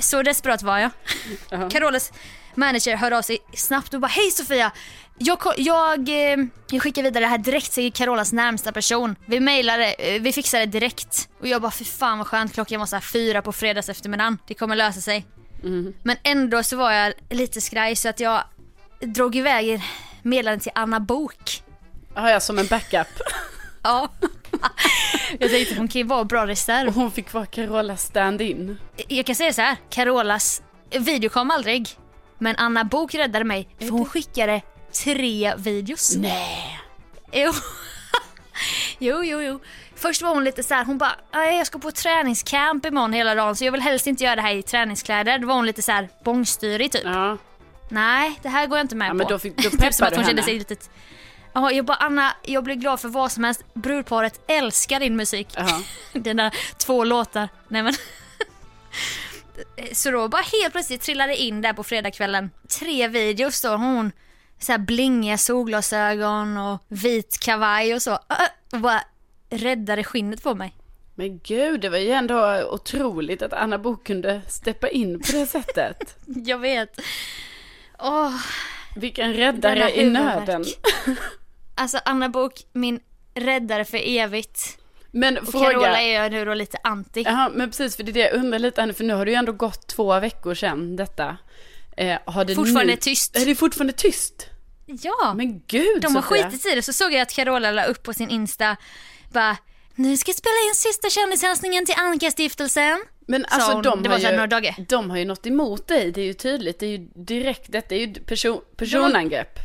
[0.00, 0.90] Så desperat var jag.
[1.50, 1.70] Ja.
[1.70, 2.12] Carolas
[2.54, 4.70] manager hörde av sig snabbt och bara Hej Sofia!
[5.18, 6.36] Jag, jag, eh,
[6.70, 9.16] jag skickar vidare det här direkt till Carolas närmsta person.
[9.26, 11.28] Vi mejlade, eh, vi fixar det direkt.
[11.40, 14.38] Och jag bara fy fan vad skönt, klockan var så här fyra på fredags eftermiddagen.
[14.46, 15.26] Det kommer lösa sig.
[15.62, 15.94] Mm.
[16.02, 18.44] Men ändå så var jag lite skraj så att jag
[19.00, 19.82] drog iväg
[20.22, 21.62] meddelandet till Anna Bok
[22.14, 23.08] Har jag som en backup.
[23.82, 24.08] Ja.
[25.38, 26.88] Jag tänkte hon kan ju vara bra reserv.
[26.88, 28.78] Och hon fick vara Carola stand-in.
[29.08, 31.88] Jag kan säga så här, Carolas video kom aldrig.
[32.38, 34.62] Men Anna Bok räddade mig för hon skickade
[35.04, 36.16] tre videos.
[36.16, 36.80] Nej.
[37.32, 37.52] Jo.
[38.98, 39.60] jo, jo, jo.
[39.96, 43.34] Först var hon lite så här, hon bara "Nej, jag ska på träningscamp imorgon hela
[43.34, 45.38] dagen så jag vill helst inte göra det här i träningskläder.
[45.38, 47.04] Då var hon lite så här bångstyrig typ.
[47.04, 47.36] Ja.
[47.88, 49.16] Nej, det här går jag inte med Ja, på.
[49.16, 50.42] men då fick- då Typ som att hon du kände henne.
[50.42, 50.76] sig lite...
[51.52, 53.74] Ja, jag bara Anna, jag blir glad för vad som helst.
[53.74, 55.48] Brudparet älskar din musik.
[55.56, 55.82] Jaha.
[56.12, 57.48] Dina två låtar.
[57.68, 57.94] Nej men.
[59.92, 62.50] Så då bara helt plötsligt trillade in där på fredagskvällen.
[62.80, 64.12] Tre videos då, hon
[64.60, 68.18] så här blingiga solglasögon och vit kavaj och så.
[68.72, 69.02] Och bara
[69.50, 70.74] räddade skinnet på mig.
[71.14, 75.46] Men gud, det var ju ändå otroligt att Anna Bok kunde steppa in på det
[75.46, 76.16] sättet.
[76.26, 77.00] Jag vet.
[77.98, 78.34] Åh,
[78.96, 80.64] Vilken räddare i nöden.
[81.74, 83.00] alltså Anna Bok, min
[83.34, 84.78] räddare för evigt.
[85.10, 85.70] Men Och fråga...
[85.70, 87.22] Carola är jag nu då lite anti.
[87.22, 89.36] Jaha, men precis, för det är det jag undrar lite, för nu har det ju
[89.36, 91.36] ändå gått två veckor sedan detta.
[91.96, 92.96] Eh, har det Fortfarande nu...
[92.96, 93.36] tyst.
[93.36, 94.46] Är det fortfarande tyst?
[94.86, 95.34] Ja.
[95.36, 98.12] Men gud De har skitit i det, så såg jag att Carola la upp på
[98.12, 98.76] sin Insta,
[99.32, 99.56] bara
[99.94, 102.98] nu ska jag spela in sista kändishälsningen till Anka-stiftelsen.
[103.28, 103.82] Men alltså hon.
[103.82, 104.36] de har, ju,
[104.88, 106.78] de har ju något emot dig, det är ju tydligt.
[106.80, 109.58] Det är ju direkt, detta är ju person, personangrepp.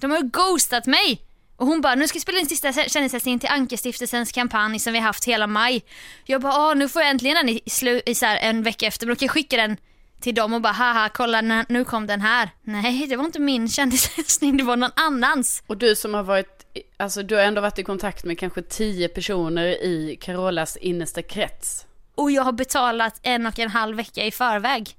[0.00, 1.20] De har ju ghostat mig.
[1.56, 4.98] Och hon bara, nu ska jag spela in sista kändishälsningen till Anka-stiftelsens kampanj som vi
[4.98, 5.84] har haft hela maj.
[6.24, 8.86] Jag bara, ah, nu får jag äntligen den i, slu- i så här en vecka
[8.86, 9.76] efter, men då kan jag skicka den
[10.20, 12.50] till dem och bara, haha, kolla nu kom den här.
[12.62, 15.62] Nej, det var inte min kändishälsning, det var någon annans.
[15.66, 19.08] Och du som har varit, alltså du har ändå varit i kontakt med kanske tio
[19.08, 21.86] personer i Carolas innersta krets.
[22.14, 24.96] Och jag har betalat en och en halv vecka i förväg.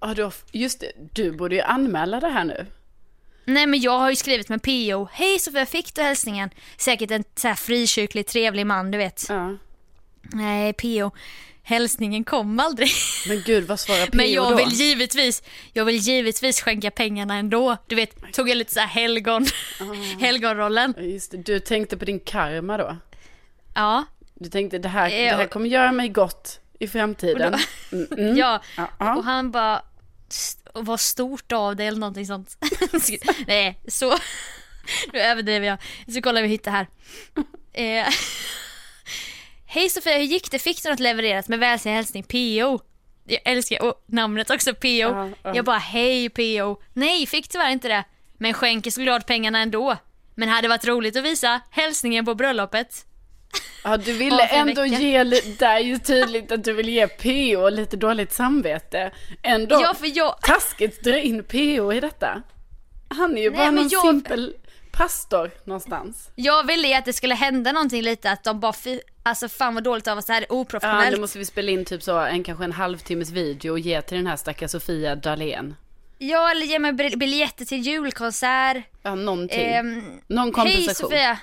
[0.00, 2.66] Ja, du just det, du borde ju anmäla det här nu.
[3.44, 5.08] Nej men jag har ju skrivit med PO.
[5.12, 6.50] Hej Sofia, fick du hälsningen?
[6.76, 9.26] Säkert en så här frikyrklig trevlig man du vet.
[9.28, 9.56] Ja.
[10.22, 11.10] Nej PO,
[11.62, 12.88] hälsningen kom aldrig.
[13.28, 14.56] Men gud, vad svarar PO Men jag då?
[14.56, 17.76] vill givetvis, jag vill givetvis skänka pengarna ändå.
[17.86, 19.46] Du vet, tog jag lite så här helgon,
[20.20, 20.94] helgonrollen.
[20.96, 22.96] Ja, Just det, du tänkte på din karma då.
[23.74, 27.54] Ja, Du tänkte det här, det här kommer göra mig gott i framtiden.
[27.92, 28.36] Mm, mm.
[28.36, 28.60] ja.
[29.16, 29.82] Och han bara,
[30.28, 32.56] "St- vad stort av det eller någonting sånt.
[33.46, 34.10] Nej, så,
[35.12, 35.78] nu överdriver jag.
[36.14, 36.86] Så kollar vi hitta här.
[37.72, 38.06] Eh,
[39.66, 40.58] Hej Sofia, hur gick det?
[40.58, 42.78] Fick du något levererat med välsänd hälsning PO?
[43.26, 44.88] Jag älskar och namnet också PO.
[44.88, 45.54] Ja, ja.
[45.56, 46.76] Jag bara, hej PO.
[46.92, 48.04] Nej, fick tyvärr inte det.
[48.38, 49.96] Men skänker såklart pengarna ändå.
[50.34, 53.06] Men hade varit roligt att visa hälsningen på bröllopet.
[53.84, 55.24] Ja, du ville Ja, ändå ge,
[55.58, 59.10] det är ju tydligt att du vill ge PO lite dåligt samvete.
[59.42, 60.40] Ändå Ja, för jag...
[60.40, 62.42] taskigt dra in PO i detta.
[63.08, 64.54] Han är ju Nej, bara någon jag- simpel
[64.92, 66.30] pastor någonstans.
[66.34, 69.74] Jag ville ju att det skulle hända någonting lite, att de bara, fy, alltså fan
[69.74, 71.10] vad dåligt av oss, det här är Ja, oprofessionellt.
[71.14, 74.16] nu måste vi spela in typ så en kanske en halvtimmes video och ge till
[74.16, 75.74] den här stackars Sofia Dalén.
[76.18, 78.76] Ja, eller ge mig bil- biljetter till julkonsert.
[79.02, 79.60] Ja, någonting.
[79.66, 81.10] Ehm, Någon Hej kompensation.
[81.10, 81.38] Sofia!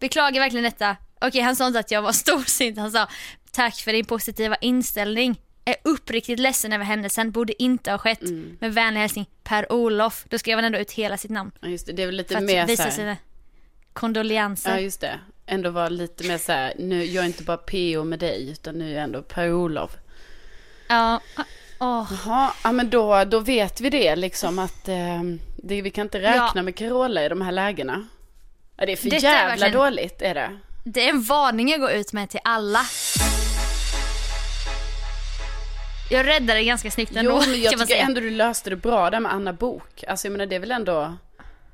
[0.00, 0.96] Beklagar verkligen detta.
[1.26, 3.08] Okej, han sa inte att jag var storsint, han sa
[3.50, 5.40] tack för din positiva inställning.
[5.64, 8.22] är uppriktigt ledsen över händelsen, borde inte ha skett.
[8.22, 8.56] Mm.
[8.60, 10.24] Med vänlig hälsning Per-Olof.
[10.28, 11.50] Då skrev han ändå ut hela sitt namn.
[11.60, 11.92] Ja, just det.
[11.92, 13.16] Det är väl lite För att mer så visa här, sina
[13.92, 14.70] kondolenser.
[14.70, 15.18] Ja, just det.
[15.46, 18.74] Ändå vara lite mer så här, nu, jag är inte bara PO med dig, utan
[18.78, 19.90] nu är jag ändå Per-Olof.
[20.88, 21.20] Ja.
[21.80, 22.12] Åh.
[22.24, 25.22] Jaha, ja men då, då vet vi det liksom att eh,
[25.56, 26.62] det, vi kan inte räkna Ja.
[26.62, 28.06] med Carola i de här lägena.
[28.76, 30.58] Ja, det är för Detta är jävla verkligen- dåligt är det.
[30.84, 32.80] Det är en varning jag går ut med till alla.
[36.10, 38.06] Jag räddade det ganska snyggt ändå, Jo, men jag kan man tycker säga.
[38.06, 40.04] ändå du löste det bra där med Anna Bok.
[40.08, 41.16] Alltså jag menar det är väl ändå,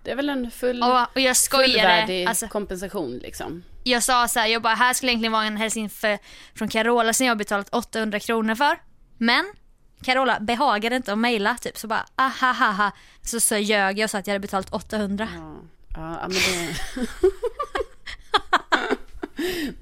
[0.05, 3.62] det är väl en full, Och, och jag skojade, fullvärdig alltså, kompensation liksom.
[3.85, 6.18] jag sa så här, jag bara, här skulle egentligen vara en hälsning för,
[6.55, 8.79] från Carola som jag har betalat 800 kronor för.
[9.18, 9.53] Men
[10.03, 12.92] Carola behagade inte att mejla typ, så bara ahahaha.
[13.23, 15.29] Så, så ljög jag och sa att jag hade betalat 800.
[15.37, 15.55] Ja,
[15.96, 16.77] ja ja, men det...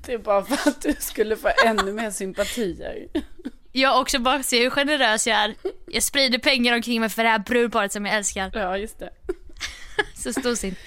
[0.06, 3.06] det är bara för att du skulle få ännu mer sympatier.
[3.72, 5.54] Jag också bara ser hur generös jag är.
[5.86, 8.50] Jag sprider pengar omkring mig för det här brudparet som jag älskar.
[8.54, 9.10] Ja, just det.
[10.14, 10.78] Så storsint.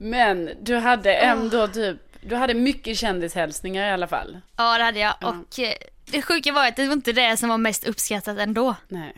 [0.00, 4.40] Men du hade ändå typ, du hade mycket kändishälsningar i alla fall.
[4.56, 5.14] Ja det hade jag.
[5.20, 5.28] Ja.
[5.28, 5.72] Och eh,
[6.04, 8.74] det sjuka var att det var inte det som var mest uppskattat ändå.
[8.88, 9.14] Nej,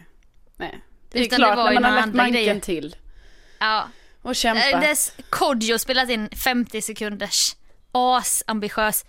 [0.56, 0.80] nej.
[1.10, 2.60] Det är Utan det klart var när man har lagt manken grejer.
[2.60, 2.96] till
[3.60, 3.88] Ja.
[4.22, 4.80] och Eh, kämpat.
[4.82, 7.56] Dess Kodjo spelat in 50 sekunders
[7.92, 9.04] asambitiös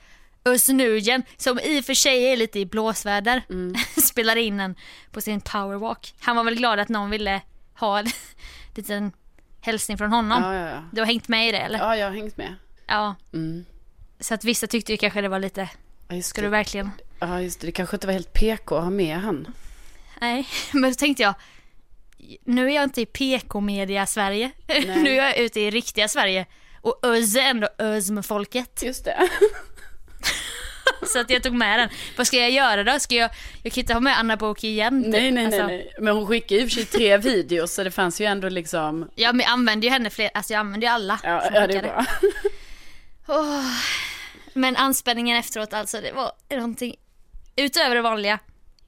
[0.45, 3.75] Özz Nujen, som i och för sig är lite i blåsväder, Mm.
[4.03, 4.75] spelar in en
[5.11, 6.13] på sin powerwalk.
[6.19, 7.41] Han var väl glad att någon ville
[7.79, 8.05] ha en
[8.75, 9.11] liten
[9.61, 10.43] hälsning från honom.
[10.43, 10.83] Ja, ja, ja.
[10.91, 11.79] Du har hängt med i det eller?
[11.79, 12.55] Ja, jag har hängt med.
[12.87, 13.15] Ja.
[13.33, 13.65] Mm.
[14.19, 15.69] Så att vissa tyckte ju kanske det var lite,
[16.07, 16.91] Ja, ska du verkligen?
[17.19, 17.67] Ja, just det.
[17.67, 19.47] Det kanske inte var helt PK att ha med han.
[20.21, 21.33] Nej, men då tänkte jag,
[22.43, 24.51] nu är jag inte i PK-media Sverige,
[24.85, 26.45] nu är jag ute i riktiga Sverige.
[26.83, 28.83] Och Özz är ändå Özz med folket.
[28.83, 29.29] Just det.
[31.13, 31.89] Så att jag tog med den.
[32.17, 32.99] Vad ska jag göra då?
[32.99, 33.29] Ska jag,
[33.63, 35.03] jag kan inte ha med Anna Book igen.
[35.03, 35.11] typ.
[35.11, 35.93] Nej, nej, nej, Alltså, nej.
[35.99, 39.09] Men hon skickade ju för sig tre videos, så det fanns ju ändå liksom...
[39.15, 41.19] Ja men jag använder ju henne fler, alltså jag använder ju alla.
[41.23, 42.05] Ja, ja det är bra.
[43.27, 43.71] Åh.
[44.53, 46.95] Men anspänningen efteråt alltså, det var någonting
[47.55, 48.39] utöver det vanliga.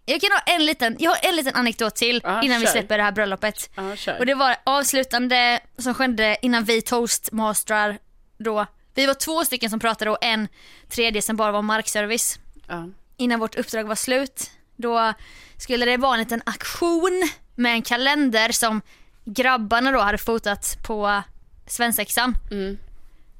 [0.05, 2.71] Jag kan ha en liten, jag har en liten anekdot till Ja, innan vi kör.
[2.71, 3.69] släpper det här bröllopet.
[3.95, 4.19] Kör.
[4.19, 7.97] Och det var avslutande som skedde innan vi toastmastrar
[8.37, 8.65] då.
[8.93, 10.47] Vi var två stycken som pratade och en
[10.89, 12.39] tredje som bara var markservice.
[12.67, 12.89] Ja.
[13.17, 14.51] Innan vårt uppdrag var slut.
[14.75, 15.13] Då
[15.57, 18.81] skulle det vara en liten aktion med en kalender som
[19.25, 21.21] grabbarna då hade fotat på
[21.67, 22.37] svensexan.
[22.51, 22.77] Mm.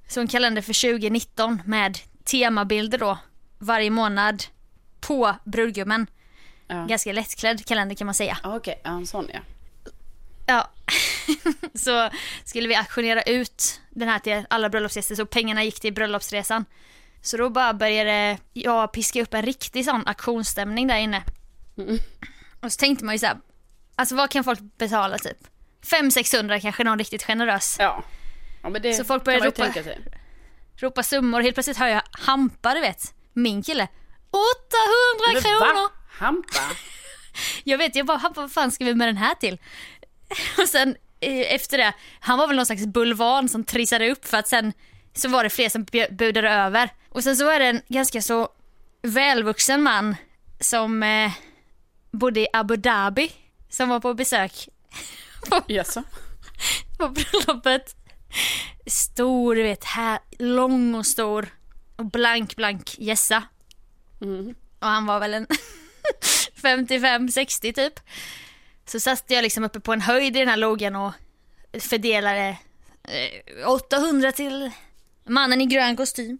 [0.08, 3.18] Så en kalender för 2019 med temabilder då
[3.58, 4.44] varje månad
[5.00, 6.08] på brudgummen.
[6.68, 6.86] Ja.
[6.86, 8.38] Ganska lättklädd kalender kan man säga.
[8.44, 9.40] Okej, ja, en sån ja.
[10.46, 10.70] Ja.
[11.76, 12.10] så
[12.46, 16.66] skulle vi auktionera ut den här till alla bröllopsgäster så pengarna gick till bröllopsresan.
[17.22, 21.24] Så då bara började jag piska upp en riktig sån auktionsstämning där inne.
[21.78, 22.00] Mm.
[22.62, 23.38] Och så tänkte man ju så här,
[23.96, 25.38] alltså vad kan folk betala typ?
[25.86, 27.76] 500-600 kanske någon riktigt generös.
[27.80, 28.04] Ja.
[28.64, 29.74] Ja, men det Så folk ju ropa-.
[30.76, 33.88] Ropa summor, helt plötsligt hör jag Hampa du vet, min kille.
[34.32, 35.74] 800 Men kronor!
[35.74, 35.90] va?
[36.18, 36.60] Hampa?
[37.64, 39.58] Jag vet, jag bara, Hampa vad fan ska vi med den här till?
[40.58, 44.38] Och sen eh, efter det, han var väl någon slags bulvan som trissade upp för
[44.38, 44.74] att sen
[45.14, 46.90] så var det fler som budade över.
[47.10, 48.50] Och sen så var det en ganska så
[49.02, 50.16] välvuxen man
[50.60, 51.32] som eh,
[52.12, 53.32] bodde i Abu Dhabi
[53.70, 54.70] som var på besök
[55.68, 56.04] Jaså?
[56.98, 57.96] på bröllopet.
[58.88, 61.48] Stor, du vet, här, lång och stor
[61.96, 63.44] och blank, blank gässa.
[64.22, 64.56] Mm.
[64.80, 65.48] Och han var väl en
[66.66, 67.94] 55-60 typ.
[68.86, 71.14] Så satt jag liksom uppe på en höjd i den här logen och
[71.80, 72.58] fördelade
[73.04, 74.72] eh, 800 till
[75.28, 76.38] mannen i grön kostym,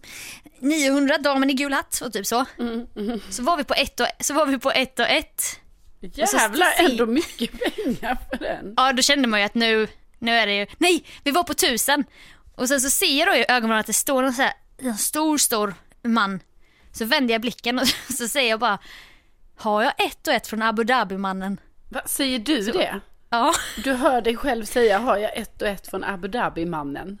[0.58, 2.44] 900 damen i gul hatt och typ så.
[2.58, 2.86] Mm.
[2.96, 3.20] Mm.
[3.30, 5.60] Så var vi på ett och, så var vi på ett och ett.
[6.00, 8.74] Jävlar, se- ändå mycket pengar för den.
[8.76, 11.54] Ja då kände man ju att nu, nu är det ju, nej vi var på
[11.54, 12.04] tusen.
[12.54, 14.96] Och sen så ser jag då i ögonen att det står en, så här, en
[14.98, 16.40] stor stor man.
[16.92, 18.78] Så vänder jag blicken och så säger jag bara,
[19.56, 21.60] har jag ett och ett från Abu Dhabi-mannen?
[21.88, 23.00] Va, säger du det?
[23.30, 23.54] Ja.
[23.84, 27.18] Du hör dig själv säga, har jag ett och ett från Abu Dhabi-mannen?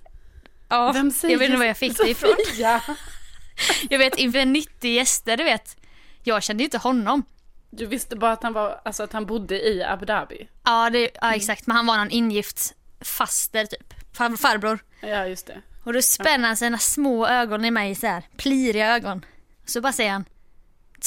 [0.68, 0.92] ja.
[0.92, 2.30] Vem säger jag vet inte var jag fick det ifrån.
[2.46, 2.82] Sofia?
[3.90, 5.76] Jag vet inför 90 gäster, du vet.
[6.22, 7.22] Jag kände inte honom.
[7.70, 10.48] Du visste bara att han, var, alltså att han bodde i Abu Dhabi?
[10.64, 13.94] Ja, det, ja exakt, men han var någon ingift faster typ.
[14.12, 14.78] Far, farbror.
[15.00, 15.62] Ja, just det.
[15.84, 19.24] Och då spänner han sina små ögon i mig så här, pliriga ögon.
[19.66, 20.24] Så bara säger han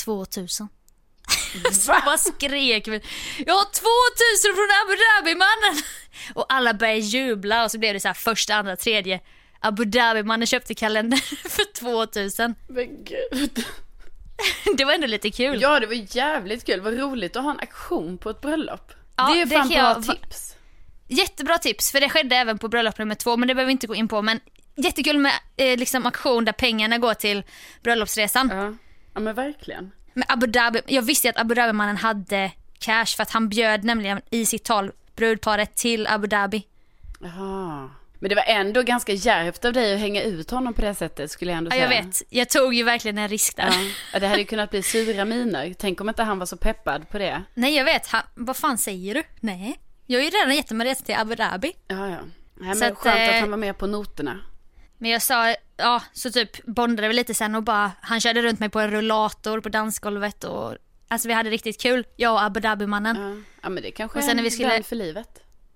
[0.06, 0.68] 2000.
[1.72, 3.02] Så bara skrek vi.
[3.46, 5.84] Jag har 2000 från Abu Dhabi mannen!
[6.34, 9.20] Och alla började jubla och så blev det så här första, andra, tredje.
[9.60, 12.56] Abu Dhabi mannen köpte kalendern för 2000.
[12.68, 13.66] Men gud.
[14.78, 15.62] det var ändå lite kul.
[15.62, 16.82] Ja, det var jävligt kul.
[16.82, 18.92] Vad roligt att ha en aktion på ett bröllop.
[19.16, 20.56] Ja, det är det fan kan bra jag tips.
[21.08, 23.88] Jättebra tips, för det skedde även på bröllop nummer två, men det behöver vi inte
[23.88, 24.22] gå in på.
[24.22, 24.40] Men
[24.76, 27.44] jättekul med eh, liksom aktion där pengarna går till
[27.84, 28.50] bröllopsresan.
[28.54, 28.74] Ja.
[29.14, 29.92] ja, men verkligen.
[30.20, 34.22] Men Abu Dhabi, jag visste att Abu Dhabi-mannen hade cash för att han bjöd nämligen
[34.30, 36.64] i sitt tal brudparet till Abu Dhabi.
[37.20, 37.90] Jaha.
[38.20, 41.32] Men det var ändå ganska djärvt av dig att hänga ut honom på det sättet
[41.32, 41.84] skulle jag ändå Ja, säga.
[41.84, 43.68] jag vet, jag tog ju verkligen en risk där.
[43.68, 43.74] Ja.
[44.14, 45.74] Ja, det hade ju kunnat bli sura miner.
[45.78, 47.44] Tänk om inte han var så peppad på det.
[47.54, 49.24] Nej jag vet, han, vad fan säger du?
[49.40, 49.80] Nej.
[50.06, 51.72] Jag har ju redan gett mig resa till Abu Dhabi.
[51.88, 52.18] Ja, ja.
[52.56, 54.40] Nej, Så men att, skönt att eh, han var med på noterna.
[55.02, 58.60] Men jag sa, ja så typ bondade vi lite sen och bara, han körde runt
[58.60, 60.76] mig på en rullator på dansgolvet och
[61.12, 63.16] Alltså vi hade riktigt kul, jag och Abu Dhabi-mannen.
[63.22, 63.44] Ja.
[63.62, 65.30] ja, men det kanske Och sen är när vi skulle- för livet.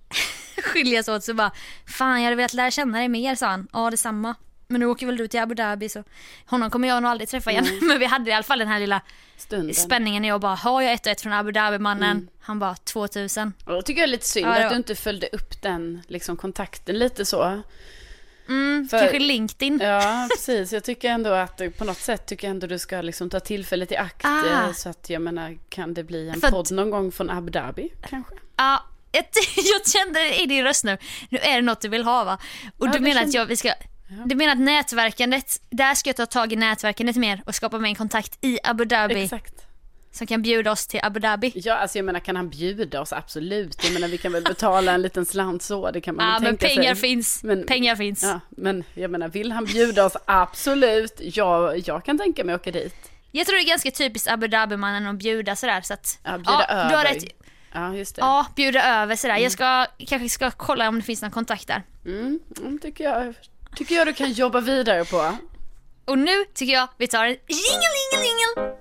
[0.63, 1.51] skiljas åt så bara
[1.97, 3.67] Fan jag hade velat lära känna dig mer sa han.
[3.73, 4.35] Ja detsamma.
[4.67, 6.03] Men nu åker väl du till Abu Dhabi så
[6.45, 7.65] honom kommer jag nog aldrig träffa igen.
[7.81, 9.01] Men vi hade i alla fall den här lilla
[9.37, 9.75] Stunden.
[9.75, 12.29] spänningen när jag bara har jag ett och ett från Abu Dhabi mannen?
[12.41, 13.53] Han bara 2000.
[13.65, 16.37] Och då tycker jag är lite synd Ja, att du inte följde upp den liksom,
[16.37, 17.61] kontakten lite så.
[18.49, 19.79] Mm, För- kanske LinkedIn.
[19.83, 20.73] Ja, precis.
[20.73, 23.91] Jag tycker ändå att på något sätt tycker jag ändå du ska liksom ta tillfället
[23.91, 24.25] i akt.
[24.25, 24.65] Ah.
[24.67, 27.29] eh, Så att jag menar, kan det bli en För att- podd någon gång från
[27.29, 28.35] Abu Dhabi kanske?
[28.57, 29.23] Ja, jag,
[29.55, 30.97] jag kände i din röst nu,
[31.29, 32.37] nu är det något du vill ha va?
[32.77, 33.73] Och Ja, du det menar att kände- jag, vi ska,
[34.25, 37.89] du menar att nätverkandet, där ska jag ta tag i nätverkandet mer och skapa mig
[37.89, 39.53] en kontakt i Abu Dhabi Exakt.
[40.13, 41.51] Som kan bjuda oss till Abu Dhabi.
[41.55, 43.13] Ja, alltså jag menar kan han bjuda oss?
[43.13, 43.83] Absolut.
[43.83, 46.41] Jag menar vi kan väl betala en liten slant så, det kan man Ja väl
[46.43, 47.01] men tänka pengar sig.
[47.01, 48.23] finns, Men- pengar finns.
[48.23, 50.17] Ja, men jag menar vill han bjuda oss?
[50.25, 51.13] Absolut.
[51.19, 52.95] Jag, jag kan tänka mig att åka dit.
[53.31, 56.67] Jag tror det är ganska typiskt Abu Dhabi-mannen att bjuda sådär så att Ja, bjuda
[56.67, 57.13] du har över.
[57.13, 57.23] rätt.
[57.73, 58.19] Ja, just det.
[58.21, 59.37] Ja, bjuda över sådär.
[59.37, 61.83] Jag ska, kanske ska kolla om det finns någon kontakt där.
[62.05, 63.33] Mm, mm, tycker, jag,
[63.75, 65.35] tycker jag du kan jobba vidare på.
[66.05, 68.72] Och nu tycker jag vi tar en jingle, jingle, jingle.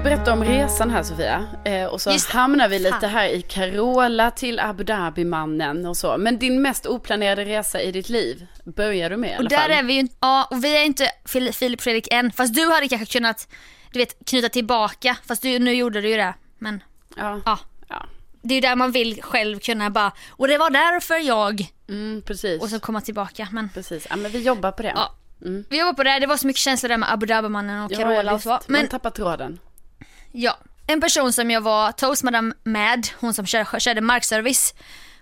[0.00, 1.46] Ju berätta om resan här Sofia.
[1.64, 6.16] Eh, och så Just hamnar vi lite här i Carola till Abu Dhabi-mannen och så.
[6.18, 9.56] Men din mest oplanerade resa i ditt liv börjar du med i Och alla där
[9.58, 9.70] fall.
[9.70, 12.32] är vi ju, ja och vi är inte Fil- Filip Fredrik än.
[12.32, 13.48] Fast du hade kanske kunnat,
[13.92, 15.16] du vet, knyta tillbaka.
[15.28, 16.34] Fast du, nu gjorde du ju det.
[16.58, 16.82] Men
[17.16, 17.58] Ja, ja,
[17.88, 18.06] ja.
[18.42, 22.22] det är ju där man vill själv kunna bara, och det var därför jag, Mm,
[22.26, 22.62] precis.
[22.62, 23.48] och så komma tillbaka.
[23.52, 24.92] Men Precis, ja men vi jobbar på det.
[24.96, 25.64] ja, Mm.
[25.70, 26.18] vi jobbar på det.
[26.18, 28.44] Det var så mycket känslor där med Abu Dhabi-mannen och Ja, Carola och visst.
[28.44, 28.50] så.
[28.50, 29.58] Man Men tappar tråden.
[30.32, 34.74] Ja, en person som jag var toastmadam med, hon som kör, körde markservice.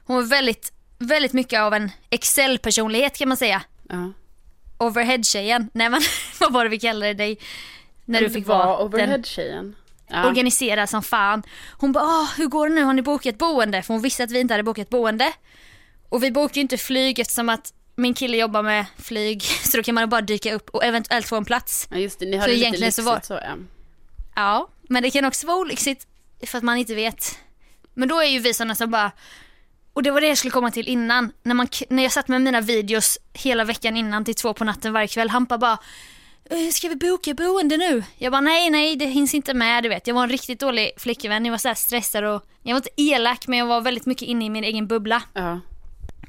[0.04, 3.62] Hon var väldigt, väldigt mycket av en Excel-personlighet kan man säga.
[3.88, 4.12] Ja.
[4.78, 6.00] Overhead-tjejen, nej men
[6.40, 7.38] vad var det vi kallade dig?
[8.04, 9.76] När du fick var vara overhead-tjejen.
[10.10, 10.26] Ja.
[10.28, 11.42] organiserad som fan.
[11.78, 13.82] Hon bara, "Åh, hur går det nu, har ni bokat boende?
[13.82, 15.32] För hon visste att vi inte hade bokat boende.
[16.08, 19.82] Och vi bokade ju inte flyg eftersom att min kille jobbar med flyg, så då
[19.82, 21.88] kan man bara dyka upp och eventuellt få en plats.
[21.90, 22.26] ja, just det.
[22.26, 23.56] Ni hade lite egentligen lyxigt så så, var- ja.
[24.38, 26.06] Ja, men det kan också vara olyckligt
[26.46, 27.38] för att man inte vet.
[27.94, 29.10] Men då är ju vi sådana som bara,
[29.92, 31.32] och det var det jag skulle komma till innan.
[31.42, 34.92] När, man, när jag satt med mina videos hela veckan innan till två på natten
[34.92, 35.30] varje kväll.
[35.30, 35.78] Hampa bara,
[36.50, 38.02] "Eh, ska vi boka boende nu?
[38.18, 40.06] Jag bara nej, nej, det hinns inte med, du vet.
[40.06, 43.46] Jag var en riktigt dålig flickvän, jag var så stressad och jag var inte elak
[43.46, 45.22] men jag var väldigt mycket inne i min egen bubbla.
[45.34, 45.60] ja.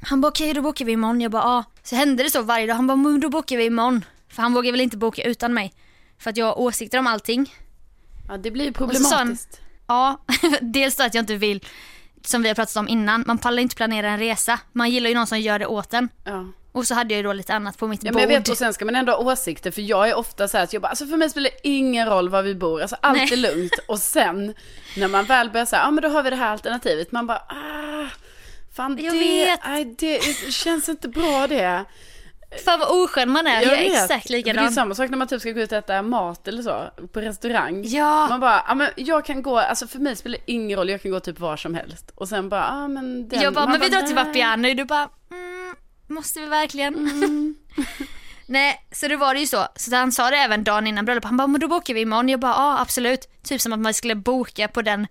[0.02, 1.20] Han bara okej, då bokar vi imorgon.
[1.20, 1.64] Jag bara ja.
[1.82, 2.74] Så hände det så varje dag.
[2.74, 4.04] Han bara men då bokar vi imorgon.
[4.28, 5.72] För han vågar väl inte boka utan mig.
[6.18, 7.54] För att jag har åsikter om allting.
[8.30, 9.60] Ja, det blir så problematiskt.
[9.86, 10.20] Ja,
[10.60, 11.64] dels att jag inte vill,
[12.24, 14.60] som vi har pratat om innan, man pallar inte planera en resa.
[14.72, 16.08] Man gillar ju någon som gör det åt en.
[16.24, 16.46] Ja.
[16.72, 18.20] Och så hade jag ju då lite annat på mitt Ja, bord.
[18.22, 20.56] men jag vet och sen ska man ändå ha åsikter för jag är ofta så
[20.56, 22.96] här att jag bara, alltså för mig spelar det ingen roll var vi bor, alltså
[23.02, 23.32] allt Nej.
[23.32, 24.54] är lugnt och sen
[24.96, 27.38] när man väl börjar säga, ja men då har vi det här alternativet, man bara,
[27.48, 28.08] ah,
[28.76, 29.60] fan Jag det, vet.
[29.66, 30.20] nej, det
[30.52, 31.84] känns inte bra det.
[32.64, 34.02] Fan vad oskön man är, jag, är vet.
[34.02, 34.72] exakt Det är likadan.
[34.72, 37.84] samma sak när man typ ska gå ut och äta mat eller så, på restaurang.
[37.84, 38.28] Ja.
[38.28, 41.02] Man bara, ja men jag kan gå, alltså för mig spelar det ingen roll, jag
[41.02, 42.10] kan gå typ var som helst.
[42.14, 44.14] Och sen bara, ja men den, jag bara, man men vi drar till.
[44.16, 44.74] Vapiano.
[44.74, 45.74] Du bara, mm,
[46.06, 46.94] måste vi verkligen?
[46.94, 47.54] Mm.
[48.46, 49.66] Nej, så det var det ju så.
[49.76, 51.28] Så han sa det även dagen innan bröllopet.
[51.28, 52.28] Han bara, men då bokar vi imorgon.
[52.28, 53.28] Jag bara, ja absolut.
[53.42, 55.06] Typ som att man skulle boka på den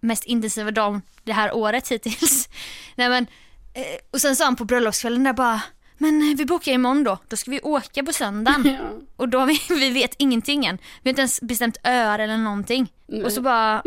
[0.00, 2.48] mest intensiva dagen det här året hittills.
[2.96, 3.26] Nej men,
[3.74, 5.60] eh, och sen sa han på bröllopskvällen där bara,
[6.02, 7.18] men eh, vi bokar imorgon då.
[7.28, 8.62] Då ska vi åka på söndagen.
[8.82, 8.90] Ja.
[9.16, 10.78] Och då har vi, vi vet ingenting än.
[11.02, 12.92] Vi har inte ens bestämt öar eller någonting.
[13.06, 13.24] Nej.
[13.24, 13.82] Och så bara,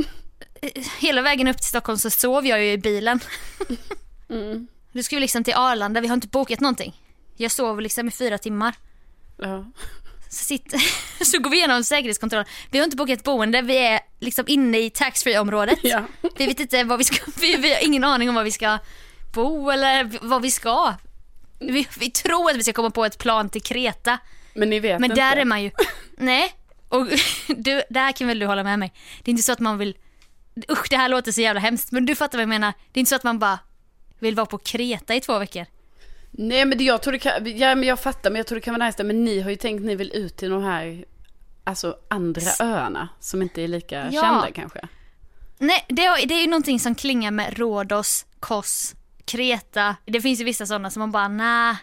[0.61, 3.20] eh, hela vägen upp till Stockholm så sov jag ju i bilen.
[4.30, 4.68] Mm.
[4.91, 7.01] Då ska vi liksom till Arlanda, vi har inte bokat någonting.
[7.38, 8.76] Jag sov liksom i fyra timmar.
[9.38, 9.66] Ja.
[10.30, 10.80] Så, sitter,
[11.26, 12.45] så går vi igenom säkerhetskontrollen.
[12.72, 15.80] Vi har inte bokat boende, vi är liksom inne i taxfree området.
[15.84, 16.03] Ja.
[16.38, 18.78] Vi vet inte vad vi ska, vi, vi har ingen aning om var vi ska
[19.34, 20.95] bo eller vad vi ska.
[21.59, 24.17] Vi, vi tror att vi ska komma på ett plan till Kreta.
[24.53, 25.21] Men ni vet Men inte.
[25.21, 25.71] där är man ju,
[26.17, 26.53] nej.
[26.89, 27.07] Och
[27.57, 28.93] du, där kan väl du hålla med mig.
[29.23, 29.97] Det är inte så att man vill,
[30.71, 31.91] usch det här låter så jävla hemskt.
[31.91, 32.73] Men du fattar vad jag menar.
[32.91, 33.59] Det är inte så att man bara
[34.19, 35.65] vill vara på Kreta i två veckor.
[36.31, 38.61] Nej men det, jag tror det kan, ja men jag fattar men jag tror det
[38.61, 41.05] kan vara nice men ni har ju tänkt ni vill ut till de här,
[41.63, 44.21] alltså andra öarna som inte är lika Ja.
[44.21, 44.79] kända kanske.
[45.57, 48.95] Nej, det, är- det är ju någonting som klingar med Rhodos, Kos,
[49.26, 49.95] Kreta.
[50.05, 51.76] Det finns ju vissa sådana som man bara, nah.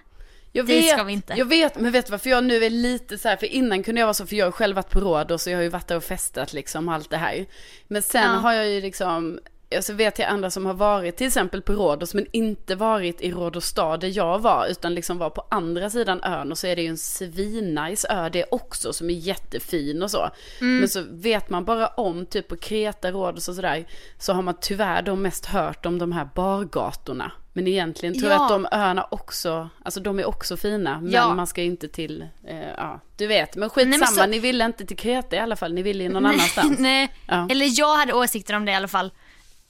[0.55, 1.34] Jag vet, ska vi inte.
[1.36, 4.01] jag vet, men vet du varför jag nu är lite så här, för innan kunde
[4.01, 5.88] jag vara så, för jag har själv varit på Rhodos och jag har ju varit
[5.88, 7.47] där och festat liksom allt det här.
[7.88, 8.28] Men sen Ja.
[8.38, 9.40] har jag ju liksom,
[9.76, 13.30] alltså vet jag andra som har varit till exempel på Rhodos men inte varit i
[13.32, 16.76] Rhodos stad där jag var utan liksom var på andra sidan ön och så är
[16.76, 20.30] det ju en svinnice ö det också som är jättefin och så.
[20.60, 20.78] Mm.
[20.78, 23.84] Men så vet man bara om typ på Kreta, Rhodos och sådär
[24.18, 27.32] så har man tyvärr då mest hört om de här bargatorna.
[27.54, 28.44] Men egentligen tror jag Ja.
[28.44, 31.34] att de öarna också, alltså de är också fina men Ja.
[31.34, 33.56] man ska inte till, eh, ja du vet.
[33.56, 36.02] Men Nej, skitsamma, men så- ni ville inte till Kreta i alla fall, ni ville
[36.04, 36.78] ju någon annanstans.
[36.78, 37.46] nej, Ja.
[37.50, 39.10] eller jag hade åsikter om det i alla fall.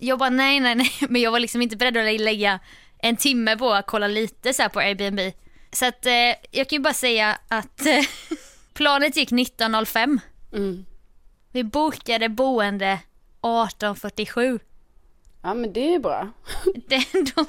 [0.04, 0.92] Jag bara nej, nej, nej.
[1.08, 2.60] Men jag var liksom inte beredd att lägga
[2.98, 5.20] en timme på att kolla lite så här på Airbnb.
[5.72, 6.12] Så att eh,
[6.50, 8.04] jag kan ju bara säga att eh,
[8.74, 10.18] planet gick 19.05.
[10.52, 10.84] Mm.
[11.52, 12.98] Vi bokade boende
[13.42, 14.60] 18.47.
[15.42, 16.30] Ja men det är bra.
[16.88, 17.44] Det är ändå,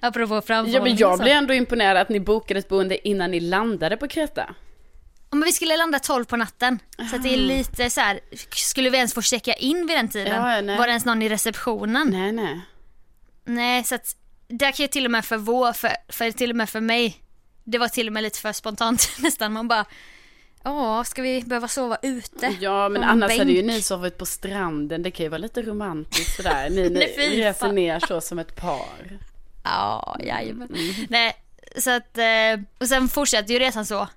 [0.00, 0.82] apropå Ja framförhållning.
[0.92, 4.54] men jag blir ändå imponerad att ni bokade ett boende innan ni landade på Kreta.
[5.30, 6.78] Men vi skulle landa 12 på natten.
[7.10, 8.20] Så att det är lite så här,
[8.50, 10.34] skulle vi ens få checka in vid den tiden?
[10.34, 10.78] Ja, nej.
[10.78, 12.08] Var det ens någon i receptionen?
[12.10, 12.60] Nej nej.
[13.44, 14.16] Nej, så att
[14.48, 17.16] där kan jag till och med för vår, för, för till och med för mig,
[17.64, 19.52] det var till och med lite för spontant nästan.
[19.52, 19.84] Man bara,
[20.64, 22.56] ja, ska vi behöva sova ute?
[22.60, 23.38] Ja men annars bänk?
[23.38, 26.70] hade ju ni sovit på stranden, det kan ju vara lite romantiskt sådär.
[26.70, 29.18] Ni, ni reser ner så som ett par.
[29.64, 30.68] Ja, jajamän.
[30.68, 31.06] Mm.
[31.08, 31.36] Nej,
[31.78, 34.08] så att, eh, och sen fortsatte ju resan så.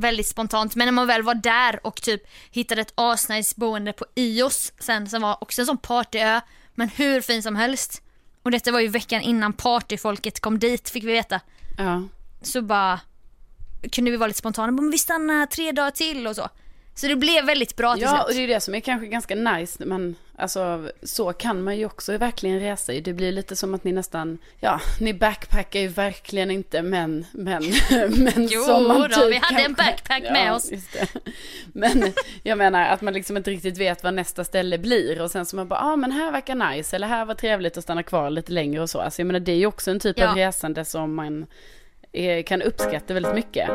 [0.00, 4.04] Väldigt spontant, men när man väl var där och typ hittade ett asnice boende på
[4.14, 6.40] Ios sen som var också en sån partyö,
[6.74, 8.02] men hur fin som helst.
[8.42, 11.40] Och detta var ju veckan innan partyfolket kom dit fick vi veta.
[11.78, 12.02] Ja.
[12.42, 13.00] Så bara
[13.92, 16.48] kunde vi vara lite spontana, men vi stannar tre dagar till och så.
[16.94, 18.36] Så det blev väldigt bra till Ja, och slut.
[18.36, 21.86] det är ju det som är kanske ganska nice, men alltså så kan man ju
[21.86, 23.00] också verkligen resa i.
[23.00, 27.62] Det blir lite som att ni nästan, ja, ni backpackar ju verkligen inte, men, men,
[28.10, 30.72] men Jo som man då, typ vi hade en backpack med ja, oss.
[30.72, 31.08] Just det.
[31.72, 32.12] Men
[32.42, 35.56] jag menar att man liksom inte riktigt vet vad nästa ställe blir och sen så
[35.56, 38.30] man bara, ja ah, men här verkar nice, eller här var trevligt att stanna kvar
[38.30, 39.00] lite längre och så.
[39.00, 40.30] Alltså jag menar det är ju också en typ Ja.
[40.30, 41.46] av resande som man
[42.12, 43.70] eh, kan uppskatta väldigt mycket.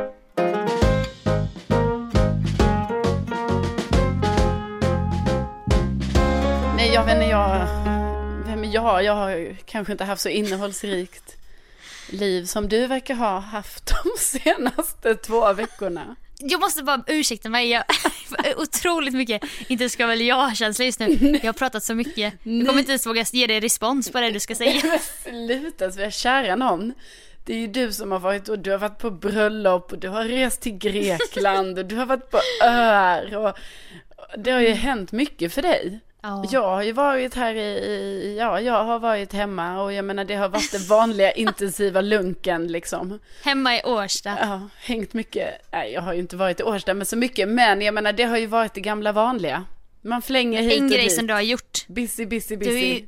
[7.03, 7.67] Jag vet inte, jag...
[8.45, 9.03] Vem är jag?
[9.03, 11.37] Jag har kanske inte haft så innehållsrikt
[12.09, 16.15] liv som du verkar ha haft de senaste två veckorna.
[16.39, 17.83] Jag måste bara ursäkta mig, jag
[18.57, 21.39] otroligt mycket, inte ska väl jag-känsla just nu.
[21.41, 22.33] Jag har pratat så mycket.
[22.43, 24.81] Jag kommer inte ens våga ge dig respons på det du ska säga.
[24.83, 24.99] Men
[25.47, 26.93] sluta Svea, kära någon.
[27.45, 30.09] Det är ju du som har varit och du har varit på bröllop och du
[30.09, 33.57] har rest till Grekland och du har varit på öar och
[34.37, 35.99] det har ju hänt mycket för dig.
[36.25, 36.45] Ja.
[36.51, 40.35] Jag har ju varit här i, ja jag har varit hemma och jag menar det
[40.35, 43.19] har varit den vanliga intensiva lunken liksom.
[43.43, 44.37] Hemma i Årsta.
[44.41, 47.81] Ja, hängt mycket, nej jag har ju inte varit i Årsta med så mycket men
[47.81, 49.65] jag menar det har ju varit det gamla vanliga.
[50.01, 51.15] Man flänger hit En och grej dit.
[51.15, 51.87] som du har gjort.
[51.87, 52.93] Busy, busy, Du är busy.
[52.93, 53.07] ju...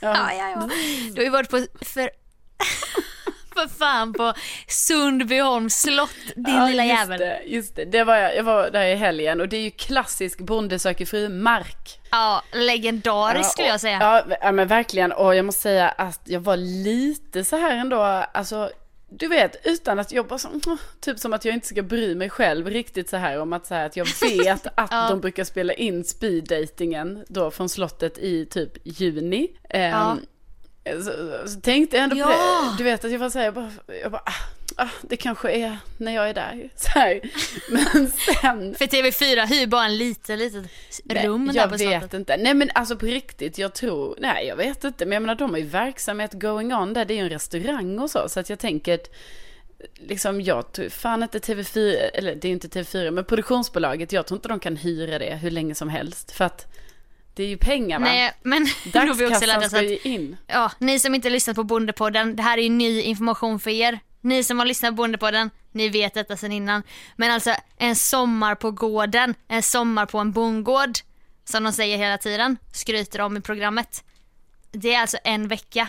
[0.00, 0.68] Ja, ja, ja.
[1.12, 2.10] Du har ju varit på, för,
[3.54, 4.32] för fan på
[4.68, 7.18] Sundbyholms slott, din Ja, lilla just jävel.
[7.20, 9.70] Det, just det, det var jag, jag var där i helgen och det är ju
[9.70, 12.00] klassisk Bonde söker fru Mark.
[12.10, 14.24] Ja, legendarisk skulle jag säga.
[14.40, 15.12] Ja, men verkligen.
[15.12, 18.02] Och jag måste säga att jag var lite så här ändå,
[18.32, 18.70] alltså
[19.18, 20.60] du vet, utan att jobba som,
[21.00, 23.74] typ som att jag inte ska bry mig själv riktigt så här om att så
[23.74, 25.08] här att jag vet att Ja.
[25.08, 29.48] de brukar spela in speeddatingen då från slottet i typ juni.
[29.68, 29.78] Ja.
[29.78, 30.20] Ehm,
[30.84, 32.70] så, så tänkte jag ändå på Ja.
[32.70, 33.70] det, du vet att jag var så här, jag bara,
[34.02, 36.68] jag bara ah, ah, det kanske är när jag är där.
[36.76, 37.20] Så här.
[37.70, 40.64] Men sen För TV4 hyr bara en liten, litet
[41.10, 42.14] rum Nej, där jag på vet slottet.
[42.14, 42.36] inte.
[42.36, 45.06] Nej men alltså på riktigt, jag tror, nej jag vet inte.
[45.06, 47.98] Men jag menar de har ju verksamhet going on där, det är ju en restaurang
[47.98, 48.28] och så.
[48.28, 49.10] Så att jag tänker att,
[49.94, 54.38] liksom jag tror fan inte TV4, eller det är inte TV4, men produktionsbolaget, jag tror
[54.38, 56.32] inte de kan hyra det hur länge som helst.
[56.32, 56.66] För att
[57.34, 58.04] det är ju pengar va?
[58.04, 60.36] Nej, men Dagskassan ska ju in.
[60.46, 63.98] ja, ni som inte lyssnat på Bondepodden, det här är ju ny information för er.
[64.20, 66.82] Ni som har lyssnat på Bondepodden, ni vet detta sedan innan.
[67.16, 70.90] Men alltså en sommar på gården, en sommar på en bondgård,
[71.44, 74.04] som de säger hela tiden, skryter om i programmet.
[74.72, 75.88] Det är alltså en vecka.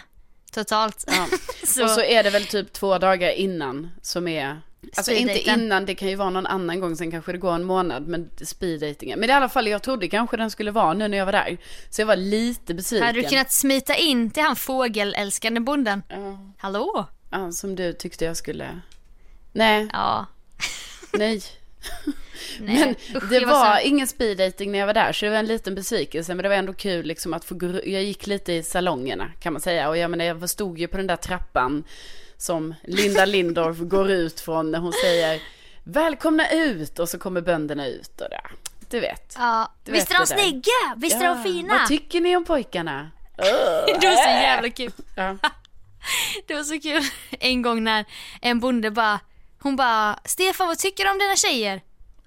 [0.52, 1.04] totalt.
[1.08, 1.28] Ja.
[1.68, 4.62] Så- Och så är det väl typ två dagar innan som är...
[4.98, 7.64] Alltså inte innan, det kan ju vara någon annan gång, sen kanske det går en
[7.64, 9.20] månad, men speeddatingen.
[9.20, 11.58] Men i alla fall, jag trodde kanske den skulle vara nu när jag var där.
[11.90, 13.08] Så jag var lite besviken.
[13.08, 16.04] Hade du kunnat smita in till han fågelälskande bonden?
[16.10, 17.06] Ja, Hallå?
[17.32, 18.80] ja, som du tyckte jag skulle...
[19.54, 20.26] Nej, Ja.
[21.14, 21.42] nej.
[22.60, 22.76] Nej.
[22.80, 25.38] Men Usch, det jag var så- ingen speeddating när jag var där, så det var
[25.38, 26.36] en liten besvikelse.
[26.36, 27.56] Men det var ändå kul liksom att få
[27.86, 29.90] Jag gick lite i salongerna kan man säga.
[29.90, 31.84] Och jag menar, jag stod ju på den där trappan
[32.38, 35.42] som Linda Lindorff går ut från när hon säger
[35.84, 37.00] Välkomna ut!
[37.00, 38.52] Och så kommer bönderna ut och där.
[38.90, 39.36] Du vet.
[39.38, 39.74] Ja.
[39.84, 40.96] Du Visst är de snygga?
[40.98, 41.78] Visst är de fina?
[41.78, 43.12] Vad tycker ni om pojkarna?
[43.38, 44.92] Det var så jävla kul.
[45.16, 45.38] Ja.
[46.48, 47.02] Det var så kul
[47.40, 48.06] en gång när
[48.42, 49.20] en bonde bara,
[49.60, 51.82] hon bara, Stefan vad tycker du om dina tjejer?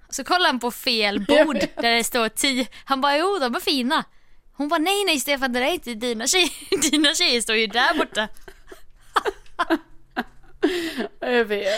[0.09, 2.67] Så kollar han på fel bord där det står tio.
[2.85, 4.03] Han bara, jo de är fina.
[4.53, 6.91] Hon bara, nej nej Stefan det där är inte dina tjejer.
[6.91, 8.27] Dina tjejer står ju där borta.
[11.19, 11.69] Jag vet.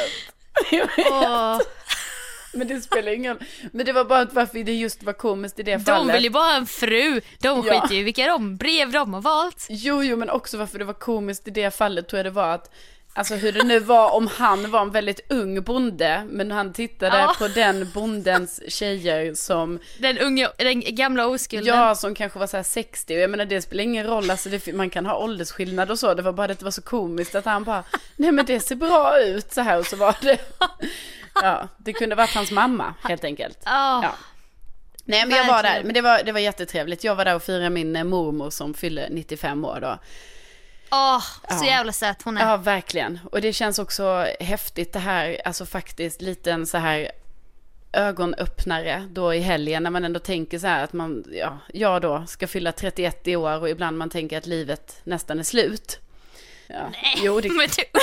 [0.72, 1.12] Jag vet.
[1.12, 3.44] Och Men det spelar ingen roll.
[3.72, 6.16] Men det var bara att varför det just var komiskt i det de fallet.
[6.16, 7.22] vill ju bara ha en fru.
[7.40, 7.82] De Ja.
[7.82, 9.68] skiter ju i vilka de brev de har valt.
[9.70, 12.54] Jo, jo, men också varför det var komiskt i det fallet tror jag det var
[12.54, 12.72] att
[13.14, 17.18] Alltså hur det nu var om han var en väldigt ung bonde, men han tittade
[17.18, 17.36] Ja.
[17.38, 21.76] på den bondens tjejer som, Den unga, den gamla oskulden.
[21.76, 24.50] ja, som kanske var så här 60, och jag menar det spelar ingen roll, alltså
[24.50, 26.82] det, man kan ha åldersskillnad och så, det var bara det att det var så
[26.82, 27.84] komiskt att han bara,
[28.16, 30.38] nej men det ser bra ut så här, och så var det,
[31.34, 33.60] ja, det kunde varit hans mamma helt enkelt.
[33.66, 34.14] Ja.
[35.06, 37.04] Nej men jag var där, men det var, det var jättetrevligt.
[37.04, 39.98] Jag var där och firade min mormor som fyller 95 år då.
[40.92, 41.20] Åh,
[41.50, 41.66] så Ja.
[41.66, 42.42] jävla söt hon är.
[42.50, 43.20] Ja, verkligen.
[43.32, 47.12] Och det känns också häftigt det här, alltså faktiskt liten så här
[47.94, 52.26] ögonöppnare då i helgen när man ändå tänker så här att man, ja, jag då
[52.28, 56.00] ska fylla 31 i år och ibland man tänker att livet nästan är slut.
[56.68, 56.92] Ja.
[57.24, 57.84] Jo, det, Men du...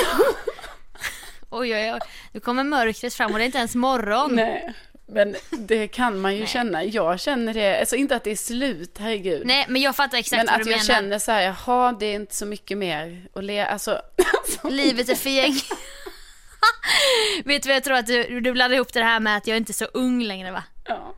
[1.51, 2.01] Oj, oj, oj.
[2.33, 4.35] Nu kommer mörkret fram och det är inte ens morgon.
[4.35, 4.75] nej,
[5.09, 6.85] men det kan man ju känna.
[6.85, 9.47] Jag känner det, alltså inte att det är slut, herregud.
[9.47, 11.01] Nej, men jag fattar exakt men vad att du jag menar.
[11.01, 13.91] känner så här, jaha, det är inte så mycket mer att le, alltså,
[14.45, 15.55] alltså Livet är för gäng.
[17.45, 19.57] Vet du vad jag tror att du, du blandar ihop det här med att jag
[19.57, 20.65] inte är så ung längre va?
[20.85, 21.15] ja.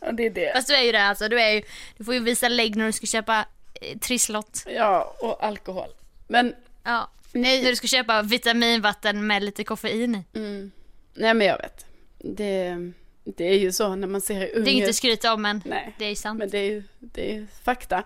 [0.00, 0.52] ja, det är det.
[0.54, 1.62] Fast du är ju det alltså, du är ju,
[1.96, 3.44] du får ju visa lägg när du ska köpa
[3.80, 4.64] eh, trisslott.
[4.66, 5.88] Ja, och alkohol.
[6.28, 6.54] Men
[6.84, 7.10] Ja.
[7.32, 10.38] nej, När du ska köpa vitaminvatten med lite koffein i.
[10.38, 10.70] Mm.
[11.14, 11.86] Nej men jag vet.
[12.34, 12.76] Det,
[13.24, 15.94] det är ju så när man ser ung Det är inte skryt om men Nej.
[15.98, 16.38] det är sant.
[16.38, 18.02] Men det är ju det är fakta.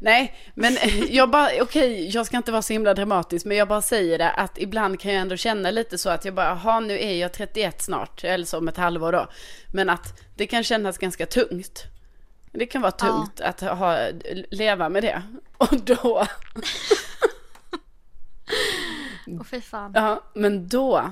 [0.00, 0.76] Nej, men
[1.08, 4.30] jag bara, okej, jag ska inte vara så himla dramatisk, men jag bara säger det
[4.30, 7.32] att ibland kan jag ändå känna lite så att jag bara, jaha nu är jag
[7.32, 9.28] 31 snart, eller så om ett halvår då.
[9.72, 11.84] Men att det kan kännas ganska tungt.
[12.52, 14.08] Det kan vara tungt att ha,
[14.50, 15.22] leva med det.
[15.56, 16.26] Och då,
[19.26, 19.92] Åh fy fan.
[19.94, 21.10] Ja, men då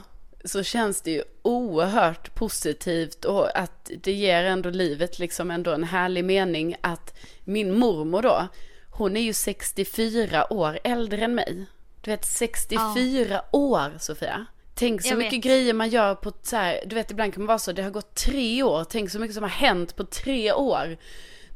[0.49, 5.84] så känns det ju oerhört positivt och att det ger ändå livet liksom ändå en
[5.84, 8.49] härlig mening att min mormor då,
[8.90, 11.66] hon är ju 64 år äldre än mig.
[12.01, 14.46] Du vet 64 år Sofia.
[14.74, 15.44] Tänk så Jag mycket vet.
[15.44, 17.90] grejer man gör på så här, du vet ibland kan man vara så, det har
[17.90, 20.96] gått tre år, tänk så mycket som har hänt på tre år.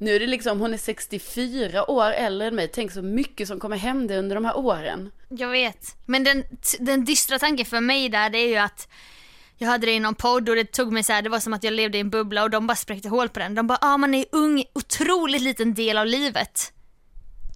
[0.02, 3.60] Nu är det liksom, hon är 64 år äldre än mig, tänk så mycket som
[3.60, 5.10] kommer hända under de här åren.
[5.28, 5.96] Jag vet.
[6.06, 6.44] Men den,
[6.80, 8.88] den dystra tanken för mig där det är ju att
[9.56, 11.52] jag hade det i någon podd och det tog mig så här, det var som
[11.52, 13.54] att jag levde i en bubbla och de bara spräckte hål på den.
[13.54, 16.72] De bara, ah man är ung, otroligt liten del av livet.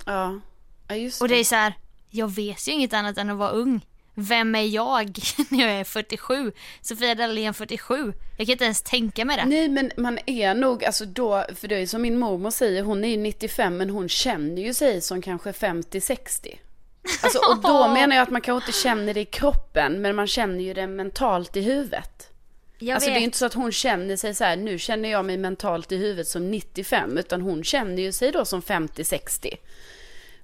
[0.06, 0.40] Ja,
[0.88, 1.74] ja just Och det är så här,
[2.10, 3.86] jag vet ju inget annat än att vara ung.
[4.18, 6.52] Vem är jag när jag är 47?
[6.80, 8.12] Sofia Dalén 47.
[8.36, 9.44] Jag kan inte ens tänka mig det.
[9.44, 12.82] Nej men man är nog, alltså då, för det är ju som min mormor säger,
[12.82, 16.58] hon är ju 95 men hon känner ju sig som kanske 50-60.
[17.22, 20.26] Alltså och då menar jag att man kanske inte känner det i kroppen men man
[20.26, 22.30] känner ju det mentalt i huvudet.
[22.78, 23.16] Jag alltså vet.
[23.16, 25.92] det är inte så att hon känner sig så här, nu känner jag mig mentalt
[25.92, 29.56] i huvudet som 95 utan hon känner ju sig då som 50-60.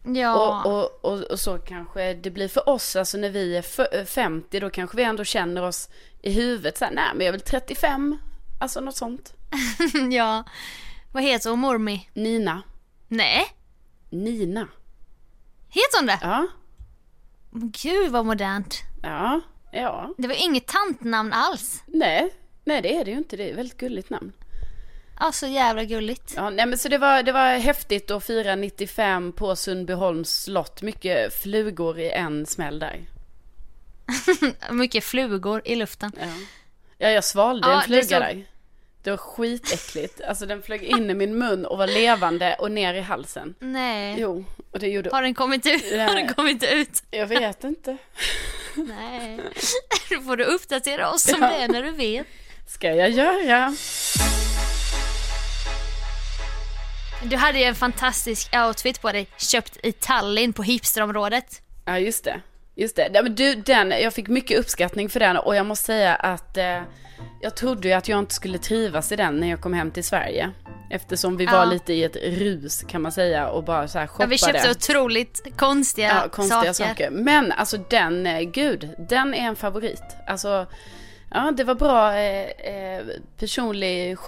[0.04, 0.62] Ja.
[0.64, 4.08] Och, och, och, och så kanske det blir för oss, alltså när vi är f-
[4.08, 5.88] 50 då kanske vi ändå känner oss
[6.22, 8.18] i huvudet så här, nej men jag är väl 35,
[8.60, 9.34] alltså något sånt.
[10.12, 10.44] ja.
[11.12, 12.08] Vad heter hon mormi?
[12.14, 12.62] Nina.
[13.08, 13.46] Nej,
[14.10, 14.68] Nina.
[15.68, 16.18] heter hon det?
[16.22, 16.46] Ja,
[17.82, 18.80] Gud vad modernt.
[19.02, 19.40] ja,
[19.72, 20.14] ja.
[20.18, 21.82] Det var inget tantnamn alls.
[21.86, 22.34] Nej,
[22.64, 23.36] nej det är det ju inte.
[23.36, 24.32] Det är ett väldigt gulligt namn.
[25.24, 26.32] Ja, så jävla gulligt.
[26.36, 30.82] Ja, nej men så det var, det var häftigt att fira 95 på Sundbyholms slott.
[30.82, 33.00] Mycket flugor i en smäll där.
[34.70, 36.12] Mycket flugor i luften.
[36.20, 36.26] Ja,
[36.98, 38.44] ja jag svalde Ja, en fluga såg- där.
[39.02, 40.20] Det var skitäckligt.
[40.20, 43.54] Alltså den flög in i min mun och var levande och ner i halsen.
[43.58, 44.14] Nej.
[44.18, 45.10] Jo, och det gjorde...
[45.12, 45.84] Har den kommit ut?
[45.90, 45.98] Nej.
[46.06, 47.02] Har den kommit ut?
[47.10, 47.96] Jag vet inte.
[48.74, 49.40] Nej.
[50.10, 51.50] Då får du uppdatera oss om Ja.
[51.58, 52.26] det när du vet.
[52.68, 53.74] Ska jag göra?
[57.24, 61.62] Du hade ju en fantastisk outfit på dig, köpt i Tallinn på hipsterområdet.
[61.84, 62.40] Ja, just det.
[62.74, 63.10] Just det.
[63.14, 66.56] Ja, men du, den, jag fick mycket uppskattning för den och jag måste säga att
[66.56, 66.82] eh,
[67.40, 70.04] jag trodde ju att jag inte skulle trivas i den när jag kom hem till
[70.04, 70.50] Sverige.
[70.90, 71.52] Eftersom vi Ja.
[71.52, 74.30] var lite i ett rus kan man säga och bara så här Ja, shoppade.
[74.30, 77.10] vi köpte otroligt konstiga, ja, konstiga saker.
[77.10, 80.02] Men alltså den, eh, gud, den är en favorit.
[80.26, 80.66] Alltså,
[81.30, 83.02] ja det var bra eh, eh,
[83.38, 84.18] personlig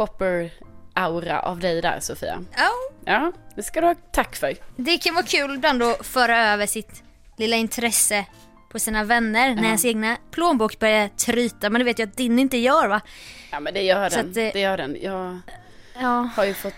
[0.95, 2.45] shopper-aura av dig där Sofia.
[2.57, 2.71] Ja,
[3.07, 4.55] Ja, det ska du ha tack för.
[4.77, 7.03] det kan vara kul ibland att föra över sitt
[7.39, 8.27] lilla intresse
[8.73, 11.71] på sina vänner när ens egna plånbok börjar tryta.
[11.71, 13.01] Men det vet jag att din inte gör va?
[13.53, 14.97] Ja men det gör Så den, att det- det gör den.
[15.03, 15.39] Jag
[16.01, 16.29] Ja.
[16.37, 16.73] har ju fått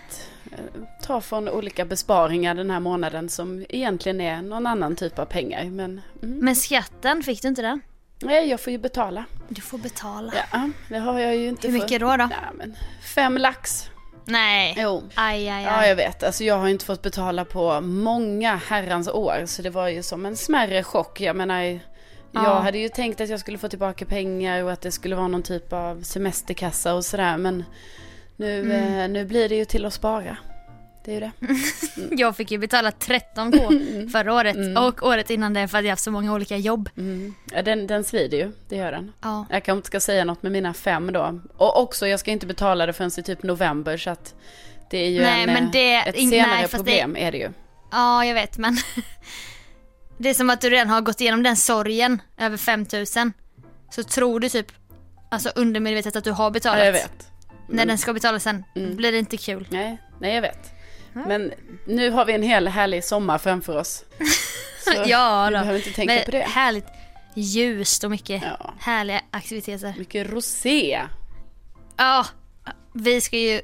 [0.51, 0.57] eh,
[1.03, 5.63] ta från olika besparingar den här månaden som egentligen är någon annan typ av pengar.
[5.63, 7.81] Men mm, Men skatten, fick du inte den?
[8.21, 9.25] nej, jag får ju betala.
[9.49, 10.33] Du får betala.
[10.51, 12.27] Ja, det har jag ju inte Hur mycket då då?
[12.31, 12.75] Ja, men
[13.15, 13.89] fem lax.
[14.27, 14.73] Nej.
[14.77, 15.03] Jo.
[15.15, 15.89] Aj, aj, Ja, aj.
[15.89, 16.23] jag vet.
[16.23, 19.43] Alltså jag har inte fått betala på många herrans år.
[19.45, 21.21] Så det var ju som en smärre chock.
[21.21, 21.79] Jag menar, jag
[22.31, 22.59] Ja.
[22.59, 25.43] hade ju tänkt att jag skulle få tillbaka pengar och att det skulle vara någon
[25.43, 27.37] typ av semesterkassa och sådär.
[27.37, 27.63] Men
[28.35, 28.99] nu, Mm.
[28.99, 30.37] eh, nu blir det ju till att spara.
[31.07, 31.31] Det är ju det.
[32.21, 36.03] Jag fick ju betala 13k förra året och året innan det för att jag haft
[36.03, 36.89] så många olika jobb.
[36.97, 37.33] Mm.
[37.51, 39.11] Ja, den, den svider ju, det gör den.
[39.21, 39.45] Ja.
[39.49, 41.39] Jag kanske inte ska säga något med mina fem då.
[41.57, 44.35] Och också, jag ska inte betala det förrän i typ november så att
[44.89, 47.15] det är ju Nej, en, men eh, det- ett in- senare nej, fast det- problem
[47.17, 47.49] är det ju.
[47.91, 48.77] Ja, jag vet men
[50.17, 53.33] det är som att du redan har gått igenom den sorgen över 5000.
[53.89, 54.67] Så tror du typ,
[55.31, 56.79] alltså undermedvetet att du har betalat.
[56.79, 57.31] Ja, jag vet.
[57.69, 59.67] När den ska betalas sen blir det inte kul.
[59.71, 60.73] Nej, nej jag vet.
[61.27, 61.53] Men
[61.85, 64.03] nu har vi en hel härlig sommar framför oss.
[64.83, 65.59] Så ja vi då.
[65.59, 66.39] behöver inte tänka Men på det.
[66.41, 66.85] Härligt
[67.35, 68.73] ljust och mycket Ja.
[68.79, 69.93] härliga aktiviteter.
[69.97, 71.01] Mycket rosé.
[71.97, 72.25] Ja,
[72.93, 73.61] vi ska ju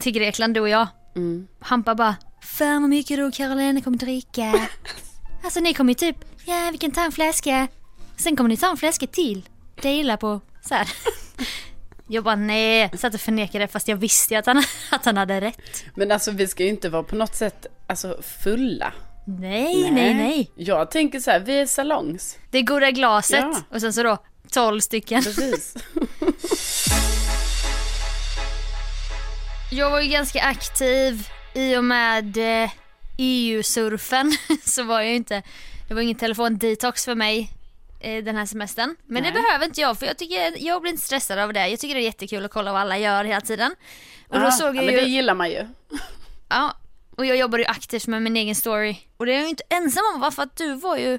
[0.00, 0.86] till Grekland du och jag.
[1.16, 1.46] Mm.
[1.60, 4.68] Hampa bara, fan vad mycket du och Carolina kommer dricka.
[5.44, 7.68] alltså ni kommer ju typ, ja vi kan ta en flaska.
[8.16, 9.48] Sen kommer ni ta en flaska till.
[9.82, 10.88] Dela på, så här.
[12.08, 15.84] Jag bara nej, satt och förnekade fast jag visste att han, att han hade rätt.
[15.94, 18.92] Men alltså vi ska ju inte vara på något sätt alltså, fulla.
[19.26, 20.50] Nej, nej, nej.
[20.56, 22.38] Jag tänker så här, vi är salongs.
[22.50, 23.62] Det goda glaset Ja.
[23.70, 24.18] och sen så då
[24.50, 25.22] 12 stycken.
[25.22, 25.74] Precis.
[29.70, 32.70] Jag var ju ganska aktiv i och med eh,
[33.18, 35.42] EU-surfen så var jag ju inte,
[35.88, 37.50] det var ingen telefondetox för mig
[38.02, 38.96] den här semestern.
[39.06, 39.32] Men Nej.
[39.32, 41.68] det behöver inte jag för jag tycker, jag blir inte stressad av det.
[41.68, 43.74] Jag tycker det är jättekul att kolla vad alla gör hela tiden.
[44.28, 45.66] Och då Ja, såg jag ja, men ju, det gillar man ju.
[46.48, 46.76] ja,
[47.16, 48.96] och jag jobbar ju aktivt med min egen story.
[49.16, 51.18] Och det är jag ju inte ensam om va, för att du var ju,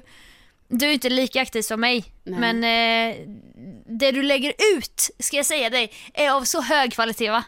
[0.68, 2.04] du är ju inte lika aktiv som mig.
[2.24, 2.40] Nej.
[2.40, 3.16] Men eh,
[3.86, 7.44] det du lägger ut, ska jag säga dig, är av så hög kvalitet va?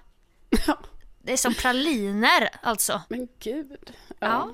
[0.66, 0.78] Ja.
[1.22, 3.02] Det är som praliner alltså.
[3.08, 3.90] Men gud.
[4.18, 4.50] Ja.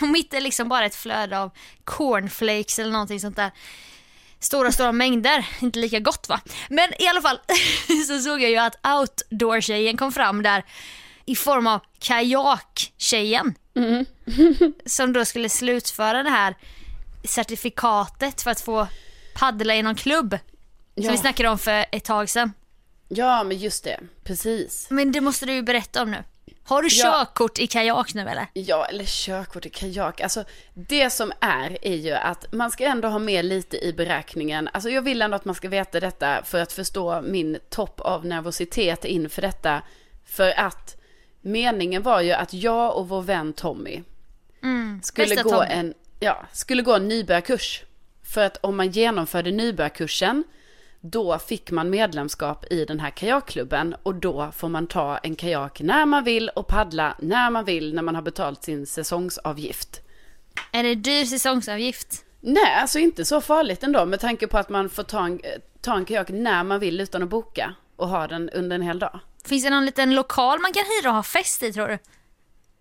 [0.00, 1.50] Och mitt är liksom bara ett flöde av
[1.84, 3.50] cornflakes eller någonting sånt där.
[4.40, 5.46] Stora, stora mängder.
[5.60, 6.40] Inte lika gott va?
[6.68, 7.40] Men i alla fall
[8.08, 10.64] så såg jag ju att outdoor-tjejen kom fram där
[11.24, 13.54] i form av kajak-tjejen.
[14.86, 16.54] som då skulle slutföra det här
[17.24, 18.88] certifikatet för att få
[19.34, 20.30] paddla i någon klubb.
[20.94, 21.10] Som Ja.
[21.10, 22.52] vi snackade om för ett tag sedan.
[23.08, 24.00] ja, men just det.
[24.24, 24.86] Precis.
[24.90, 26.24] Men det måste du ju berätta om nu.
[26.68, 27.02] Har du Ja.
[27.02, 28.46] körkort i kajak nu eller?
[28.52, 30.20] Ja, eller körkort i kajak.
[30.20, 30.44] Alltså,
[30.74, 34.68] det som är, är ju att man ska ändå ha med lite i beräkningen.
[34.72, 38.26] Alltså, jag vill ändå att man ska veta detta för att förstå min topp av
[38.26, 39.82] nervositet inför detta.
[40.24, 40.96] För att
[41.40, 44.02] meningen var ju att jag och vår vän Tommy
[45.02, 45.66] skulle bästa gå Tommy.
[45.70, 47.82] en, ja, skulle gå en nybörjarkurs.
[48.22, 50.44] För att om man genomförde nybörjarkursen,
[51.10, 55.80] då fick man medlemskap i den här kajakklubben och då får man ta en kajak
[55.80, 60.00] när man vill och paddla när man vill när man har betalt sin säsongsavgift.
[60.72, 62.24] Är det dyr säsongsavgift?
[62.40, 65.40] Nej, alltså inte så farligt ändå med tanke på att man får ta en,
[65.80, 68.98] ta en kajak när man vill utan att boka och ha den under en hel
[68.98, 69.20] dag.
[69.44, 71.98] Finns det någon liten lokal man kan hyra och ha fest i tror du?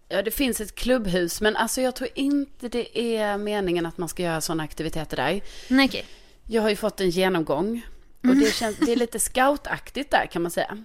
[0.10, 4.10] Ja, det finns ett klubbhus, men alltså jag tror inte det är meningen att man
[4.10, 5.42] ska göra sådana aktiviteter där.
[5.68, 6.06] Nej okej.
[6.50, 7.86] Jag har ju fått en genomgång
[8.28, 10.84] och det, känns, det är lite scoutaktigt där kan man säga.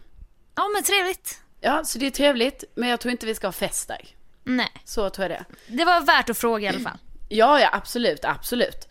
[0.54, 1.40] Ja men trevligt.
[1.60, 4.08] Ja, så det är trevligt, men jag tror inte vi ska ha fest där.
[4.44, 5.44] Nej, Så tror jag det.
[5.76, 6.98] det var värt att fråga i alla fall.
[7.28, 8.88] Ja, ja, absolut, absolut.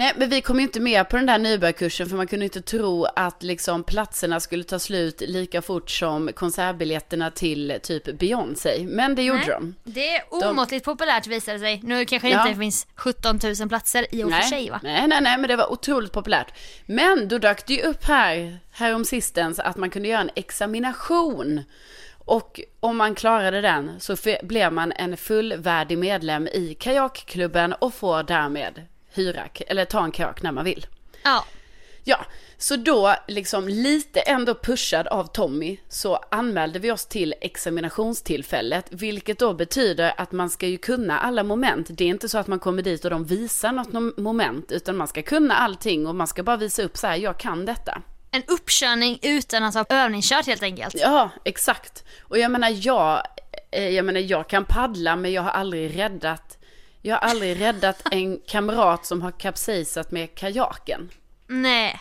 [0.00, 2.62] Nej, men vi kom ju inte med på den där nybörjarkursen för man kunde inte
[2.62, 8.86] tro att liksom platserna skulle ta slut lika fort som konsertbiljetterna till typ Beyoncé.
[8.88, 9.74] Men det gjorde Nej, de.
[9.84, 11.80] Det är omåttligt populärt visar det sig.
[11.84, 12.48] Nu kanske det Ja.
[12.48, 14.80] inte finns 17 000 platser i och för sig va?
[14.82, 16.54] nej, nej, nej, men det var otroligt populärt.
[16.86, 20.30] Men då dök det ju upp här, här om sistens att man kunde göra en
[20.34, 21.62] examination.
[22.24, 28.22] Och om man klarade den så blev man en fullvärdig medlem i kajakklubben och får
[28.22, 30.86] därmed hyra, eller ta en kajak när man vill.
[31.22, 31.44] Ja.
[32.04, 32.26] Ja,
[32.58, 39.38] så då liksom lite ändå pushad av Tommy så anmälde vi oss till examinationstillfället, vilket
[39.38, 41.86] då betyder att man ska ju kunna alla moment.
[41.90, 45.08] Det är inte så att man kommer dit och de visar något moment, utan man
[45.08, 48.02] ska kunna allting och man ska bara visa upp så här, jag kan detta.
[48.30, 50.94] En uppkörning utan att ha övningskört helt enkelt.
[50.98, 52.04] Ja, exakt.
[52.22, 53.22] Och jag menar, jag,
[53.70, 56.58] eh, jag menar, jag kan paddla, men jag har aldrig räddat,
[57.02, 61.10] jag har aldrig räddat en kamrat som har kapsejsat med kajaken.
[61.46, 62.00] Nej,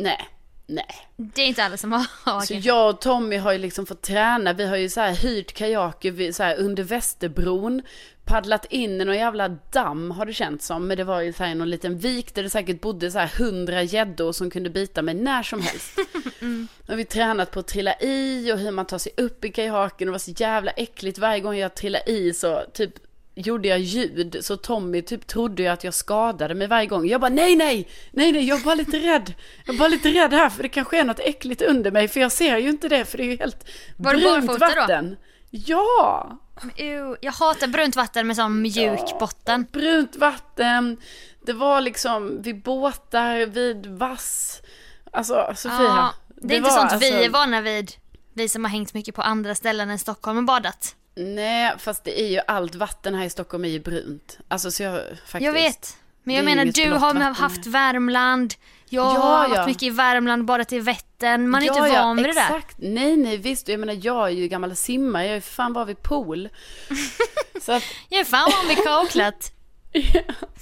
[0.00, 0.28] Nej,
[0.66, 1.08] nej.
[1.16, 2.02] det är inte alla som har.
[2.02, 2.54] Så kanske.
[2.54, 4.52] jag och Tommy har ju liksom fått träna.
[4.52, 7.82] Vi har ju så här hyrt kajaker så här under Västerbron.
[8.24, 10.86] Paddlat in i någon jävla damm har det känts som.
[10.86, 13.30] Men det var ju så här någon liten vik där det säkert bodde så här
[13.38, 15.98] hundra gäddor som kunde bita mig när som helst.
[16.88, 20.06] Och vi tränat på att trilla i och hur man tar sig upp i kajaken.
[20.06, 21.18] Det var så jävla äckligt.
[21.18, 22.94] Varje gång jag trillade i så typ
[23.40, 24.36] gjorde jag ljud.
[24.40, 27.06] Så Tommy typ trodde ju att jag skadade mig varje gång.
[27.08, 29.34] Jag bara nej, nej, nej, nej, jag är bara lite rädd.
[29.66, 32.08] Jag är bara lite rädd här för det kanske är något äckligt under mig.
[32.08, 34.80] För jag ser ju inte det för det är ju helt Var brunt barfota då?
[34.80, 35.16] vatten.
[35.50, 36.38] Ja!
[36.76, 39.66] Ew, jag hatar brunt vatten med sån mjuk botten.
[39.72, 40.96] Brunt vatten.
[41.46, 44.60] Det var liksom vid båtar, vid vass.
[45.12, 45.78] Alltså Sofia.
[45.80, 47.92] Ja, det är inte var sånt alltså- vi är vana vid.
[48.34, 50.96] Vi som har hängt mycket på andra ställen än Stockholm och badat.
[51.14, 54.38] Nej, fast det är ju allt vatten här i Stockholm är ju brunt.
[54.48, 55.44] Alltså så jag faktiskt.
[55.44, 55.96] Jag vet.
[56.22, 57.66] Men jag menar du har haft.
[57.66, 58.54] Värmland.
[58.88, 59.66] Jag Ja, har varit ja.
[59.66, 61.48] mycket i Värmland, badat i Vättern.
[61.48, 62.62] Man är ja, inte van vid det där.
[62.76, 63.68] Nej, nej, visst.
[63.68, 65.26] Jag menar, jag är ju gammal simmare.
[65.26, 66.48] Jag är fan bara vid pool.
[67.72, 69.52] att, Jag är fan van vid kaklat.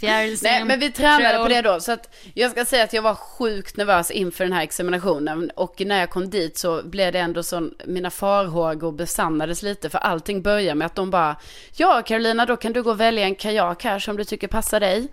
[0.01, 1.81] Fjärilscen, nej, men vi tränade på det då.
[1.81, 5.51] Så att jag ska säga att jag var sjukt nervös inför den här examinationen.
[5.55, 9.91] Och när jag kom dit så blev det ändå så, mina farhågor besannades lite.
[9.91, 11.37] För allting börjar med att de bara,
[11.77, 14.81] ja Carolina, då kan du gå och välja en kajak här som du tycker passar
[14.81, 15.09] dig.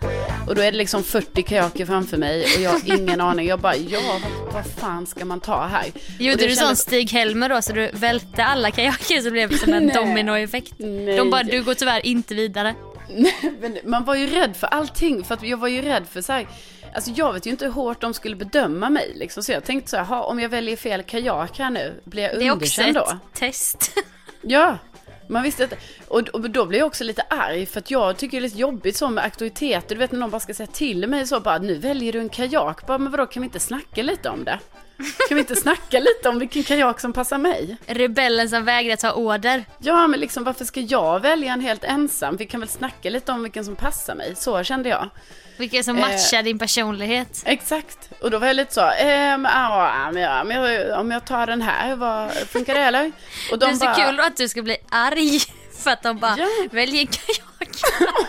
[0.48, 3.48] Och då är det liksom 40 kajaker framför mig och jag har ingen aning.
[3.48, 4.22] Jag bara, ja, vad,
[4.54, 5.86] vad fan ska man ta här?
[6.20, 9.58] Gjorde det du sån kändes- Stig-Helmer då så du välte alla kajaker så det blev
[9.58, 10.74] som en dominoeffekt?
[11.18, 12.76] De bara, du går tyvärr inte vidare.
[13.60, 16.34] Men man var ju rädd för allting, för att jag var ju rädd för så
[16.34, 16.48] här,
[16.96, 19.90] alltså jag vet ju inte hur hårt de skulle bedöma mig liksom, så jag tänkte
[19.90, 22.98] så här, om jag väljer fel kajak här nu, blir jag Det är också underkänd
[22.98, 23.18] ett då?
[23.34, 23.92] test.
[24.48, 24.78] Ja,
[25.28, 25.74] man visste att,
[26.08, 28.58] och, och då blev jag också lite arg, för att jag tycker det är lite
[28.60, 31.58] jobbigt så med auktoriteter, du vet när någon bara ska säga till mig så bara,
[31.58, 34.60] nu väljer du en kajak, bara, men vadå, kan vi inte snacka lite om det?
[34.98, 37.78] Kan vi inte snacka lite om vilken kajak som passar mig?
[37.88, 39.66] Rebellen som vägrar ta order.
[39.80, 42.38] Ja, men liksom varför ska jag välja en helt ensam?
[42.38, 44.34] Vi kan väl snacka lite om vilken som passar mig.
[44.36, 45.10] Så kände jag.
[45.58, 46.02] Vilken som Eh.
[46.02, 47.44] matchar din personlighet.
[47.46, 47.98] Exakt.
[48.22, 51.48] Och då var jag lite så, ehm, ja, men, ja, men jag, om jag tar
[51.48, 53.12] den här, vad, funkar det eller?
[53.52, 55.40] Och Det de är så bara, kul att du ska bli arg
[55.84, 56.48] för att de bara Ja.
[56.72, 57.70] väljer kajak.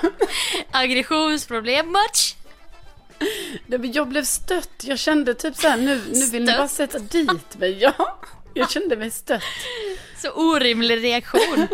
[0.71, 2.35] Aggressionsproblem much?
[3.92, 4.84] Jag blev stött.
[4.84, 7.78] Jag kände typ så här, nu, nu vill ni bara sätta dit mig.
[7.80, 8.18] Ja,
[8.55, 9.42] jag kände mig stött.
[10.16, 11.66] Så orimlig reaktion.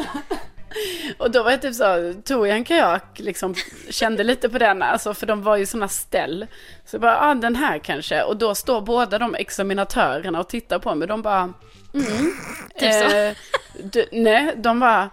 [1.19, 3.55] Och då var jag typ så, tog jag en kajak, liksom
[3.91, 6.47] kände lite på den, alltså för de var ju sådana ställ.
[6.85, 8.23] Så jag bara, ah, den här kanske.
[8.23, 11.09] Och då står båda de examinatörerna och tittar på mig.
[11.09, 11.53] De bara,
[11.95, 12.35] mm.
[12.79, 13.17] Typ så.
[13.17, 13.37] Eh,
[13.83, 15.11] du, nej, de bara,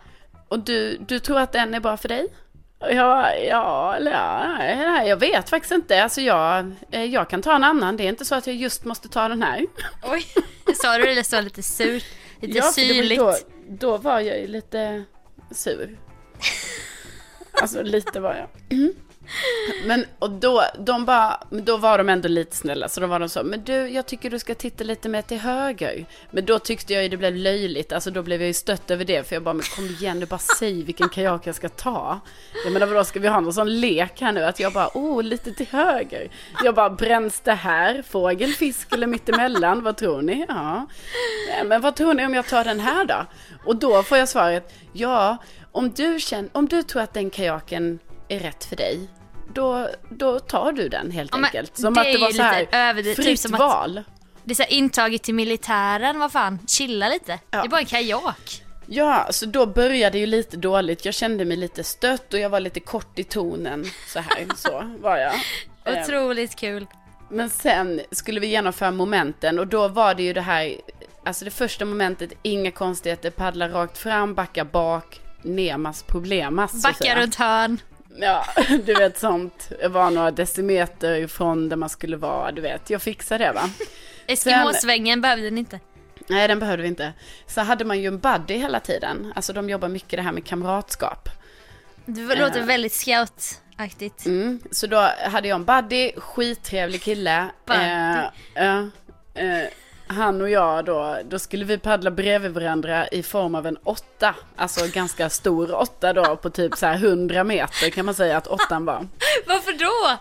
[0.48, 2.28] och du, du tror att den är bra för dig?
[2.80, 6.04] Bara, ja, eller ja, jag vet faktiskt inte.
[6.04, 7.98] Alltså jag, eh, jag kan ta en annan.
[7.98, 9.66] Det är inte så att jag just måste ta den här.
[10.04, 10.26] Oj,
[10.82, 12.04] sa du det så lite sur,
[12.42, 13.20] lite Ja, syrligt?
[13.20, 13.36] Då,
[13.68, 15.04] då var jag ju lite
[15.52, 15.98] sur.
[17.52, 18.78] Alltså lite var jag.
[18.78, 18.94] Mm.
[19.86, 22.90] Men och då, de bara, då var de ändå lite snälla.
[22.90, 25.40] Så då var de så, men du, jag tycker du ska titta lite mer till
[25.40, 26.06] höger.
[26.32, 27.92] Men då tyckte jag ju det blev löjligt.
[27.92, 29.28] Alltså då blev jag ju stött över det.
[29.28, 32.20] För jag bara, men kom igen nu, bara säg vilken kajak jag ska ta.
[32.64, 34.44] Jag menar vadå, ska vi ha någon sån lek här nu?
[34.44, 36.32] Att jag bara, oh, lite till höger.
[36.64, 38.02] Jag bara, bränns det här?
[38.02, 39.84] Fågel, fisk eller mittemellan?
[39.84, 40.46] Vad tror ni?
[40.48, 40.88] Ja.
[41.50, 43.26] Nej, Men vad tror ni om jag tar den här då?
[43.66, 45.38] Och då får jag svaret, ja,
[45.72, 49.10] om du, känner, om du tror att den kajaken är rätt för dig,
[49.54, 51.78] då, då tar du den helt Ja, enkelt.
[51.78, 54.04] Som det att det var så här överdrivet, typ fritt att- val.
[54.44, 57.40] Det är så här intaget till militären, vad fan, chilla lite.
[57.50, 58.64] Det är bara en kajak.
[58.86, 61.06] Ja, så då började det ju lite dåligt.
[61.06, 63.86] Jag kände mig lite stött och jag var lite kort i tonen.
[64.08, 65.34] Så här, så var jag.
[65.86, 66.86] Eh, Otroligt kul.
[67.30, 70.76] Men sen skulle vi genomföra momenten och då var det ju det här,
[71.26, 76.76] alltså det första momentet, inga konstigheter, paddla rakt fram, backa bak, nemas problemas.
[76.76, 77.78] att Backa runt hörn.
[78.22, 78.46] Ja,
[78.86, 79.72] du vet sånt.
[79.82, 82.90] Jag var några decimeter ifrån där man skulle vara, du vet.
[82.90, 83.70] Jag fixar det va.
[84.28, 85.80] Eskimosvängen behövde ni inte.
[86.28, 87.14] Nej, den behövde vi inte.
[87.48, 89.34] Så hade man ju en buddy hela tiden.
[89.36, 91.30] Alltså de jobbar mycket det här med kamratskap.
[92.06, 92.66] Det låter Eh.
[92.66, 94.26] väldigt scoutaktigt.
[94.26, 94.60] Mm.
[94.72, 97.46] Så då hade jag en buddy, skittrevlig kille.
[97.66, 97.80] Buddy.
[98.56, 98.80] Eh,
[99.34, 99.64] eh,
[100.10, 104.36] han och jag då, då skulle vi paddla bredvid varandra i form av en åtta.
[104.56, 108.48] Alltså ganska stor åtta då på typ så här 100 meter kan man säga att
[108.48, 109.08] åttan var.
[109.48, 110.20] Varför då?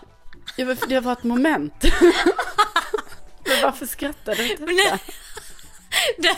[0.55, 1.73] Ja, det var ett moment.
[3.47, 4.63] men varför skrattar du inte?
[4.63, 4.93] Nej.
[6.17, 6.37] När-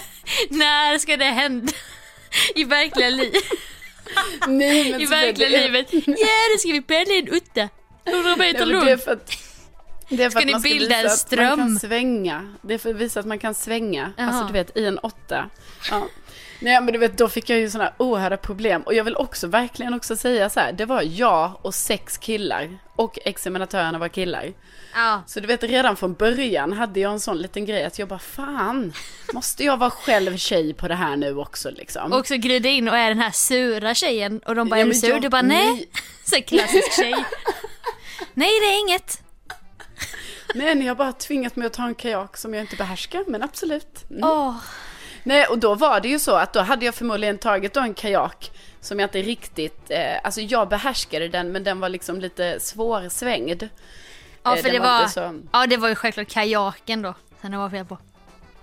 [0.57, 1.73] När ska det hända?
[2.55, 3.43] I verkliga livet.
[4.47, 5.87] Nej, I verkliga livet.
[5.93, 6.01] Ja,
[6.53, 7.69] då ska vi paddla en utta.
[8.05, 9.19] 100 meter men
[10.17, 11.79] det är för Ska att ni bilda en att man kan ström?
[11.79, 12.55] svänga.
[12.61, 14.11] Det är för att visa att man kan svänga.
[14.17, 14.27] Jaha.
[14.27, 15.49] Alltså du vet i en åtta.
[15.91, 16.07] Ja.
[16.59, 18.81] Nej men du vet då fick jag ju sådana oerhörda problem.
[18.81, 20.71] Och jag vill också verkligen också säga så här.
[20.73, 22.77] Det var jag och sex killar.
[22.95, 24.53] Och examinatörerna var killar.
[24.93, 25.23] Ja.
[25.27, 28.19] Så du vet redan från början hade jag en sån liten grej att jag bara
[28.19, 28.93] fan.
[29.33, 32.11] Måste jag vara själv tjej på det här nu också liksom?
[32.11, 34.87] Och också glida in och är den här sura tjejen och de bara Ja, är
[34.89, 35.09] du sur?
[35.09, 35.71] jag- Du bara nej.
[35.71, 35.89] nej.
[36.25, 37.13] Så klassisk tjej.
[38.33, 39.20] Nej det är inget.
[40.55, 43.43] Nej, ni har bara tvingat mig att ta en kajak som jag inte behärskar, men
[43.43, 44.09] absolut.
[44.09, 44.23] Mm.
[44.23, 44.55] Åh.
[45.23, 47.93] Nej, och då var det ju så att då hade jag förmodligen tagit då en
[47.93, 52.59] kajak som jag inte riktigt, eh, alltså jag behärskade den men den var liksom lite
[52.59, 53.63] svårsvängd.
[54.43, 57.13] Ja Eh, för den det var var, så- ja det var ju självklart kajaken då.
[57.41, 57.97] Sen det var fel på.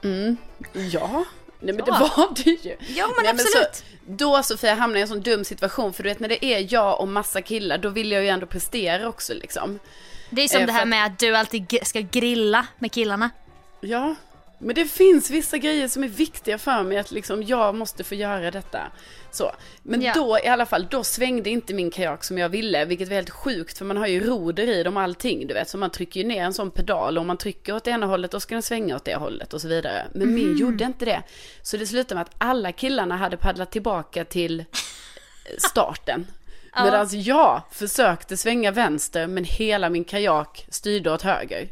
[0.05, 0.37] Mm.
[0.73, 1.25] Ja,
[1.61, 1.95] nej men Ja.
[1.95, 2.77] det var det ju.
[2.89, 3.75] Ja men Nej, absolut.
[3.77, 6.45] så, då Sofia hamnade jag i en sån dum situation för du vet när det
[6.45, 9.79] är jag och massa killar då vill jag ju ändå prestera också liksom.
[10.31, 13.31] Det är som eh, det här att- med att du alltid ska grilla med killarna.
[13.81, 14.15] Ja,
[14.59, 18.15] men det finns vissa grejer som är viktiga för mig att liksom jag måste få
[18.15, 18.81] göra detta.
[19.31, 19.53] Så.
[19.83, 20.13] Men Ja.
[20.15, 23.31] då i alla fall, då svängde inte min kajak som jag ville, vilket var helt
[23.31, 25.69] sjukt för man har ju roder i dem allting, du vet.
[25.69, 28.07] Så man trycker ju ner en sån pedal och om man trycker åt det ena
[28.07, 30.07] hållet då ska den svänga åt det hållet och så vidare.
[30.15, 30.59] Men min Mhm.
[30.59, 31.23] gjorde inte det.
[31.63, 34.65] Så det slutade med att alla killarna hade paddlat tillbaka till
[35.59, 36.27] starten.
[36.75, 36.85] Ja.
[36.85, 41.69] Medan jag försökte svänga vänster men hela min kajak styrde åt höger.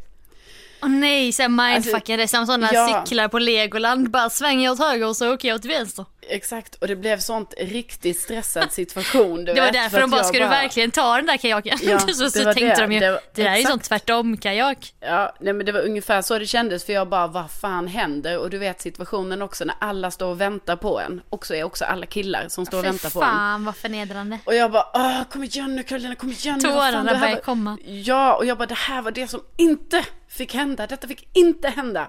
[0.82, 3.04] Åh nej, såhär mindfucken, det är som sådana Alltså, ja.
[3.06, 4.10] cyklar på Legoland.
[4.10, 6.04] Bara svänger jag åt höger och så åker jag åt vänster.
[6.28, 9.44] Exakt, och det blev sånt riktigt stressad situation.
[9.44, 11.78] Det var vet, därför för de bara, ska du verkligen ta den där kajaken?
[11.82, 12.76] Ja, så det så tänkte det.
[12.86, 14.94] de ju, Det det, var- där är ju sånt tvärtom-kajak.
[15.00, 18.38] Ja, nej men det var ungefär så det kändes för jag bara, vad fan händer?
[18.38, 21.20] Och du vet situationen också när alla står och väntar på en.
[21.30, 23.26] Och så är också alla killar som står och Fy väntar på en.
[23.30, 24.38] fan vad förnedrande.
[24.44, 26.68] Och jag bara, Åh, kom igen nu Karolina, kom igen nu.
[26.68, 27.78] fan, Tårarna det börjar var- komma.
[27.84, 30.86] Ja, och jag bara, det här var det som inte fick hända.
[30.86, 32.06] Detta fick inte hända.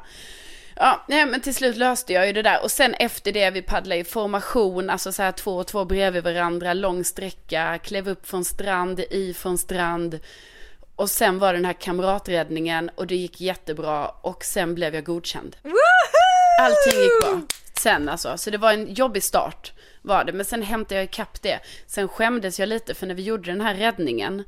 [0.79, 2.63] Ja, nej, men till slut löste jag ju det där.
[2.63, 6.23] Och sen efter det vi paddlade i formation, alltså så här två och två bredvid
[6.23, 10.19] varandra, lång sträcka, klev upp från strand, i från strand.
[10.95, 15.03] Och sen var det den här kamraträddningen och det gick jättebra och sen blev jag
[15.03, 15.55] godkänd.
[16.61, 17.41] Allting gick bra.
[17.79, 19.71] Sen alltså, så det var en jobbig start
[20.01, 20.33] var det.
[20.33, 21.59] Men sen hämtade jag ikapp det.
[21.87, 24.43] Sen skämdes jag lite för när vi gjorde den här räddningen.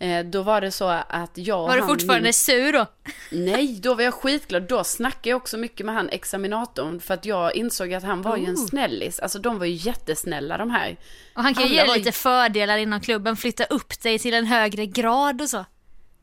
[0.00, 2.86] Eh, då var det så att jag Var du fortfarande min- sur då?
[3.32, 4.62] Nej, då var jag skitglad.
[4.62, 7.00] Då snackade jag också mycket med han examinatorn.
[7.00, 8.66] För att jag insåg att han var ju en Oh.
[8.66, 9.18] snällis.
[9.20, 10.96] Alltså de var ju jättesnälla de här.
[11.34, 14.46] Och han kan ju ge dig lite fördelar inom klubben, flytta upp dig till en
[14.46, 15.64] högre grad och så.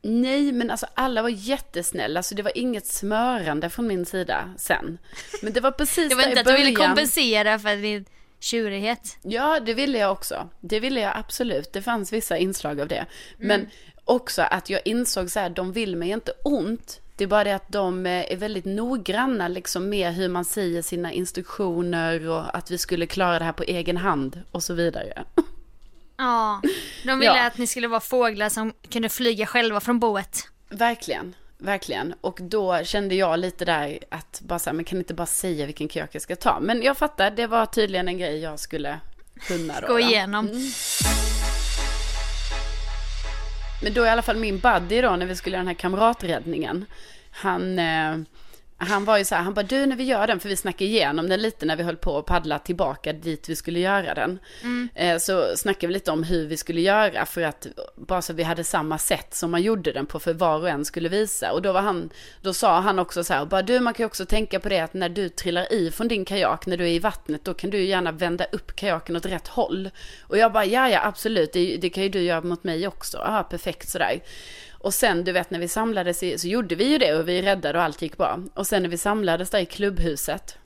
[0.02, 2.22] Nej, men alltså alla var jättesnälla.
[2.22, 4.98] Så det var inget smörande från min sida sen.
[5.42, 6.88] Men det var precis Det var där inte i att du ville början.
[6.90, 8.04] kompensera för din
[8.40, 9.16] tjurighet.
[9.22, 10.48] Ja, det ville jag också.
[10.60, 11.72] Det ville jag absolut.
[11.72, 13.06] Det fanns vissa inslag av det.
[13.38, 13.68] Men
[14.04, 17.00] också att jag insåg så här, de vill mig inte ont.
[17.16, 20.82] Det är bara det att de eh, är väldigt noggranna liksom med hur man säger
[20.82, 25.24] sina instruktioner och att vi skulle klara det här på egen hand och så vidare.
[26.18, 26.62] Ja,
[27.04, 27.46] de ville Ja.
[27.46, 30.48] att ni skulle vara fåglar som kunde flyga själva från boet.
[30.68, 32.14] Verkligen, verkligen.
[32.20, 35.66] Och då kände jag lite där att bara så här, men kan inte bara säga
[35.66, 36.60] vilken kök jag ska ta?
[36.60, 39.00] Men jag fattar, det var tydligen en grej jag skulle
[39.40, 39.86] kunna då.
[39.86, 40.50] Gå igenom.
[43.82, 46.84] Men då i alla fall min buddy då när vi skulle göra den här kamraträddningen.
[47.30, 48.16] Han, eh,
[48.78, 50.84] han var ju så här, han bara du när vi gör den, för vi snackade
[50.84, 54.38] igenom den lite när vi höll på att paddla tillbaka dit vi skulle göra den.
[54.94, 57.66] Eh, så snackade vi lite om hur vi skulle göra för att,
[57.96, 60.84] bara så vi hade samma sätt som man gjorde den på för var och en
[60.84, 61.52] skulle visa.
[61.52, 62.10] Och då var han,
[62.42, 64.80] då sa han också så här, bara du man kan ju också tänka på det
[64.80, 67.70] att när du trillar i från din kajak, när du är i vattnet, då kan
[67.70, 69.90] du ju gärna vända upp kajaken åt rätt håll.
[70.20, 73.18] Och jag bara, ja ja absolut, det, det kan ju du göra mot mig också.
[73.18, 74.20] Ja, perfekt sådär.
[74.86, 77.42] Och sen du vet när vi samlades i, så gjorde vi ju det och vi
[77.42, 78.40] räddade och allt gick bra.
[78.54, 80.56] Och sen när vi samlades där i klubbhuset,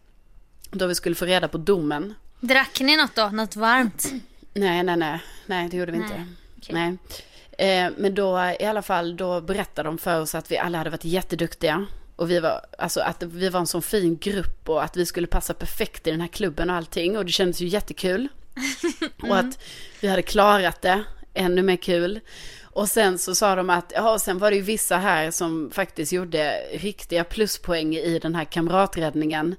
[0.70, 2.14] då vi skulle få reda på domen.
[2.40, 3.28] Drack ni något då?
[3.28, 4.12] Något varmt?
[4.54, 6.26] Nej, nej, nej, nej det gjorde vi Nej, inte.
[6.58, 6.74] okej.
[6.74, 6.96] Nej.
[7.68, 10.90] Eh, men då i alla fall, då berättade de för oss att vi alla hade
[10.90, 11.86] varit jätteduktiga.
[12.16, 15.26] Och vi var, alltså att vi var en sån fin grupp och att vi skulle
[15.26, 17.18] passa perfekt i den här klubben och allting.
[17.18, 18.28] Och det kändes ju jättekul.
[19.22, 19.62] Och att
[20.00, 21.04] vi hade klarat det,
[21.34, 22.20] ännu mer kul.
[22.72, 26.12] Och sen så sa de att, ja, sen var det ju vissa här som faktiskt
[26.12, 29.56] gjorde riktiga pluspoäng i den här kamraträddningen.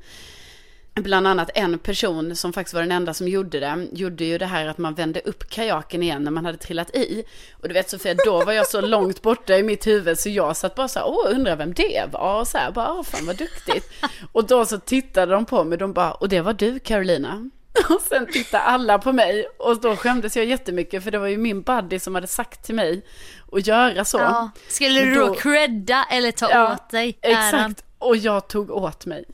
[0.94, 4.46] Bland annat en person som faktiskt var den enda som gjorde det, gjorde ju det
[4.46, 7.24] här att man vände upp kajaken igen när man hade trillat i.
[7.62, 10.58] Och du vet Sofia, då var jag så långt borta i mitt huvud så jag
[10.58, 12.40] satt bara så här, åh, undrar vem det var?
[12.40, 13.92] Och så här, bara, åh, fan vad duktigt.
[14.32, 17.50] Och då så tittade de på mig, de bara, och det var du Carolina.
[17.90, 21.38] Och sen tittade alla på mig och då skämdes jag jättemycket för det var ju
[21.38, 23.06] min buddy som hade sagt till mig
[23.52, 24.18] att göra så.
[24.18, 24.50] Ja.
[24.68, 27.46] Skulle du då, då- credda eller ta Ja, åt dig äran?
[27.46, 29.26] Exakt, och jag tog åt mig.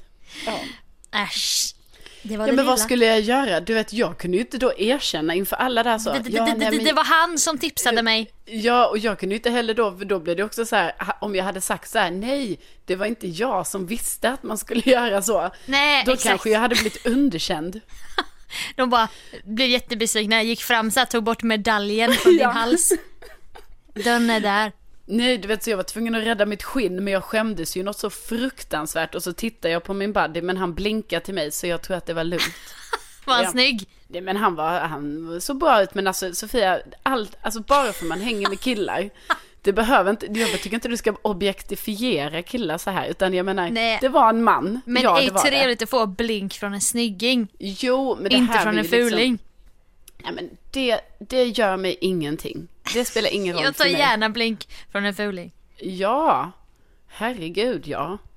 [0.46, 0.60] Ja.
[1.24, 1.74] Äsch.
[2.22, 2.78] Ja men vad lilla.
[2.78, 3.60] skulle jag göra?
[3.60, 6.14] Du vet jag kunde ju inte då erkänna inför alla där så.
[6.14, 8.32] det, det, ja, det, nej, men- det var han som tipsade mig.
[8.46, 10.92] Ja och jag kunde ju inte heller då, då blev det också så här,
[11.22, 14.58] om jag hade sagt så här, nej, det var inte jag som visste att man
[14.58, 15.52] skulle göra så.
[15.66, 16.30] Nej, Då exakt.
[16.30, 17.82] kanske jag hade blivit underkänd.
[18.76, 19.08] De bara
[19.44, 22.48] blev jättebesvikna, gick fram så här, tog bort medaljen från Ja.
[22.48, 22.92] din hals.
[23.94, 24.72] Dörren är där.
[25.10, 27.84] Nej, du vet så jag var tvungen att rädda mitt skinn, men jag skämdes ju
[27.84, 31.52] något så fruktansvärt och så tittade jag på min buddy, men han blinkade till mig
[31.52, 32.44] så jag tror att det var lugnt.
[33.26, 33.52] Var han Ja.
[33.52, 33.88] snygg?
[34.08, 38.06] Nej, men han var, han såg bra ut, men alltså Sofia, allt, alltså bara för
[38.06, 39.10] man hänger med killar,
[39.62, 43.70] det behöver inte, jag tycker inte du ska objektifiera killar så här, utan jag menar,
[43.70, 43.98] Nej.
[44.02, 44.82] det var en man.
[44.86, 45.40] Men ja, det är det.
[45.40, 47.48] trevligt att få blink från en snygging.
[47.60, 49.40] Jo, men det Inte här från en liksom- fuling.
[50.18, 52.68] Nej, men det, det gör mig ingenting.
[52.94, 54.00] Det spelar ingen roll Jag tar för mig.
[54.02, 55.52] gärna blink från en fuling.
[55.80, 56.52] Ja,
[57.08, 58.18] herregud ja.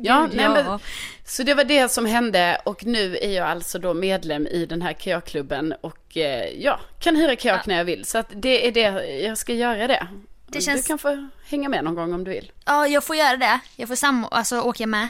[0.00, 0.52] Ja, Gud, nej, ja.
[0.52, 0.78] Men,
[1.24, 4.82] så det var det som hände och nu är jag alltså då medlem i den
[4.82, 8.04] här kajakklubben och eh, ja, kan hyra kajak när jag vill.
[8.04, 10.06] Så att det är det, jag ska göra det.
[10.46, 12.52] Det känns- Du kan få hänga med någon gång om du vill.
[12.64, 13.60] Ja, jag får göra det.
[13.76, 15.08] Jag får sam alltså, åka med.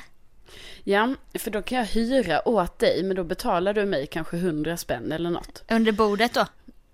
[0.91, 4.77] Ja, för då kan jag hyra åt dig, men då betalar du mig kanske hundra
[4.77, 5.63] spänn eller något.
[5.71, 6.47] Under bordet då.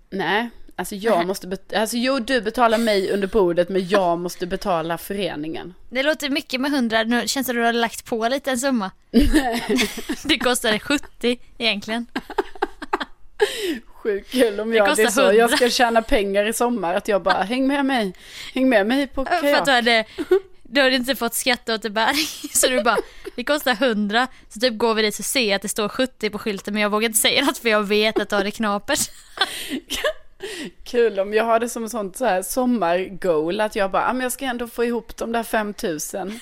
[0.09, 4.45] Nej, alltså jag måste, bet- alltså jo du betalar mig under bordet, men jag måste
[4.47, 5.73] betala föreningen.
[5.89, 8.59] Det låter mycket med 100, nu känns det som du har lagt på lite en
[8.59, 8.91] summa.
[10.23, 12.05] det kostade 70 egentligen.
[13.85, 15.57] Sjukt kul om Det jag, det kostar så, jag 100.
[15.57, 18.13] ska tjäna pengar i sommar, att jag bara, häng med mig,
[18.53, 19.65] häng med mig på För att kajak.
[19.65, 20.05] du hade,
[20.75, 22.27] du hade inte fått skatteåterbäring.
[22.53, 22.97] Så du bara,
[23.35, 24.27] det kostar 100.
[24.49, 26.89] Så typ går vi dit och ser att det står 70 på skylten men jag
[26.89, 28.99] vågar inte säga något för jag vet att du har det knapert.
[30.83, 34.21] Kul om jag har det som sånt så här sommargoal, att jag bara, ah, men
[34.21, 36.39] jag ska ändå få ihop de där 5000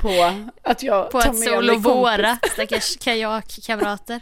[0.00, 1.92] på att jag På tar att med sol mig och kompis.
[1.92, 4.20] våra stackars kajakkamrater.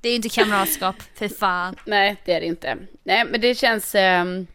[0.00, 1.76] Det är ju inte kamratskap, för fan.
[1.84, 2.76] Nej, det är det inte.
[3.02, 4.46] Nej, men det känns, ehm,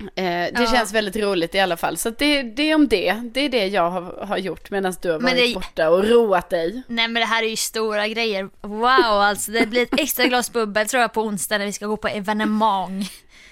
[0.00, 0.66] eh, det Ja.
[0.72, 1.96] känns väldigt roligt i alla fall.
[1.96, 5.10] Så det, det är om det, det är det jag har, har gjort medan du
[5.10, 6.82] har Men varit det- borta och roat dig.
[6.88, 8.50] Nej men det här är ju stora grejer.
[8.60, 11.86] Wow alltså, det blir ett extra glas bubbel tror jag på onsdag när vi ska
[11.86, 13.08] gå på evenemang.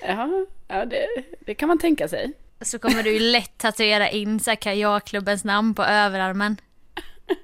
[0.07, 0.29] Ja,
[0.69, 1.07] ja det,
[1.47, 2.33] det kan man tänka sig.
[2.61, 6.57] Så kommer du ju lätt tatuera in så kajakklubbens namn på överarmen.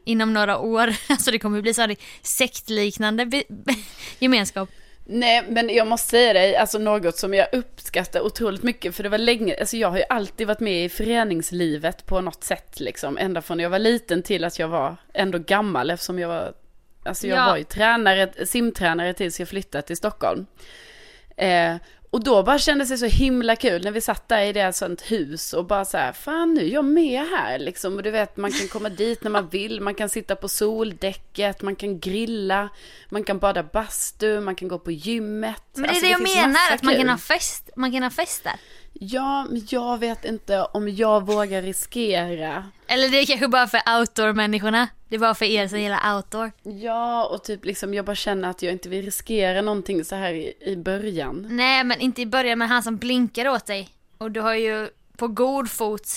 [0.05, 0.95] Inom några år.
[1.09, 3.43] Alltså det kommer bli så här sektliknande
[4.19, 4.69] gemenskap.
[5.07, 9.09] Nej, men jag måste säga dig, alltså något som jag uppskattar otroligt mycket, för det
[9.09, 13.19] var länge, alltså jag har ju alltid varit med i föreningslivet på något sätt liksom,
[13.19, 16.53] ända från jag var liten till att jag var ändå gammal eftersom jag var,
[17.05, 17.47] alltså jag Ja.
[17.47, 20.47] var ju tränare, simtränare tills jag flyttade till Stockholm.
[21.37, 21.75] Eh,
[22.15, 25.03] och då bara kändes det så himla kul när vi satt där i det sånt
[25.03, 27.97] hus och bara så här, fan nu är jag med här liksom.
[27.97, 31.63] Och du vet, man kan komma dit när man vill, man kan sitta på soldäcket,
[31.63, 32.69] man kan grilla,
[33.09, 35.63] man kan bada bastu, man kan gå på gymmet.
[35.75, 38.03] Men det är Alltså, det jag finns menar, att man kan, ha fest, man kan
[38.03, 38.57] ha fest där.
[39.01, 42.65] Ja, men jag vet inte om jag vågar riskera.
[42.87, 44.89] Eller det är kanske bara för outdoor-människorna.
[45.09, 46.53] Det är bara för er som gillar outdoor.
[46.63, 50.33] Ja, och typ liksom jag bara känner att jag inte vill riskera någonting så här
[50.33, 51.47] i, i början.
[51.51, 53.89] Nej men inte i början men han som blinkar åt dig.
[54.19, 56.09] Och du har ju på god fot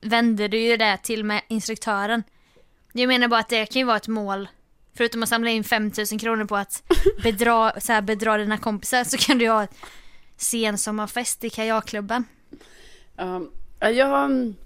[0.00, 2.22] vände du ju det till med instruktören.
[2.92, 4.48] Jag menar bara att det kan ju vara ett mål.
[4.96, 6.82] Förutom att samla in 5000 kronor på att
[7.22, 9.66] bedra, så här, bedra dina kompisar så kan du ju ha
[10.38, 12.24] sensommarfest i kajakklubben.
[13.16, 14.56] Um, jag, um,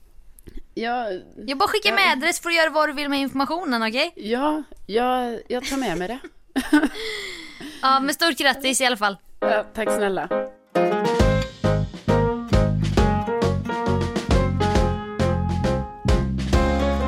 [0.75, 3.83] jag, jag bara skickar jag, med adress för att göra vad du vill med informationen,
[3.83, 4.09] okej?
[4.09, 4.31] Okay?
[4.31, 6.18] Ja, jag, jag tar med mig det.
[7.83, 9.16] ja, men stort grattis i alla fall.
[9.41, 10.29] Ja, tack snälla.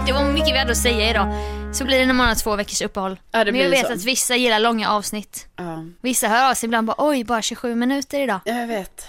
[0.07, 1.54] Det var mycket vi hade att säga idag.
[1.75, 3.21] Så blir det när man har två veckors uppehåll.
[3.31, 3.93] Ja, Men jag vet så.
[3.93, 5.47] att vissa gillar långa avsnitt.
[5.57, 8.41] Ja, Vissa hör av sig ibland bara oj, bara 27 minuter idag.
[8.45, 9.07] jag vet.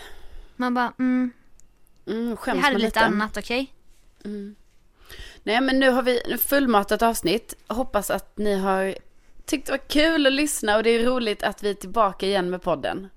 [0.56, 1.32] Man bara mm,
[2.08, 3.00] Mm, skäms hade man lite lite.
[3.00, 3.74] annat, okej?
[5.44, 7.54] Nej men nu har vi fullmatat avsnitt.
[7.68, 8.96] Hoppas att ni har
[9.46, 12.50] tyckt det var kul att lyssna och det är roligt att vi är tillbaka igen
[12.50, 13.10] med podden.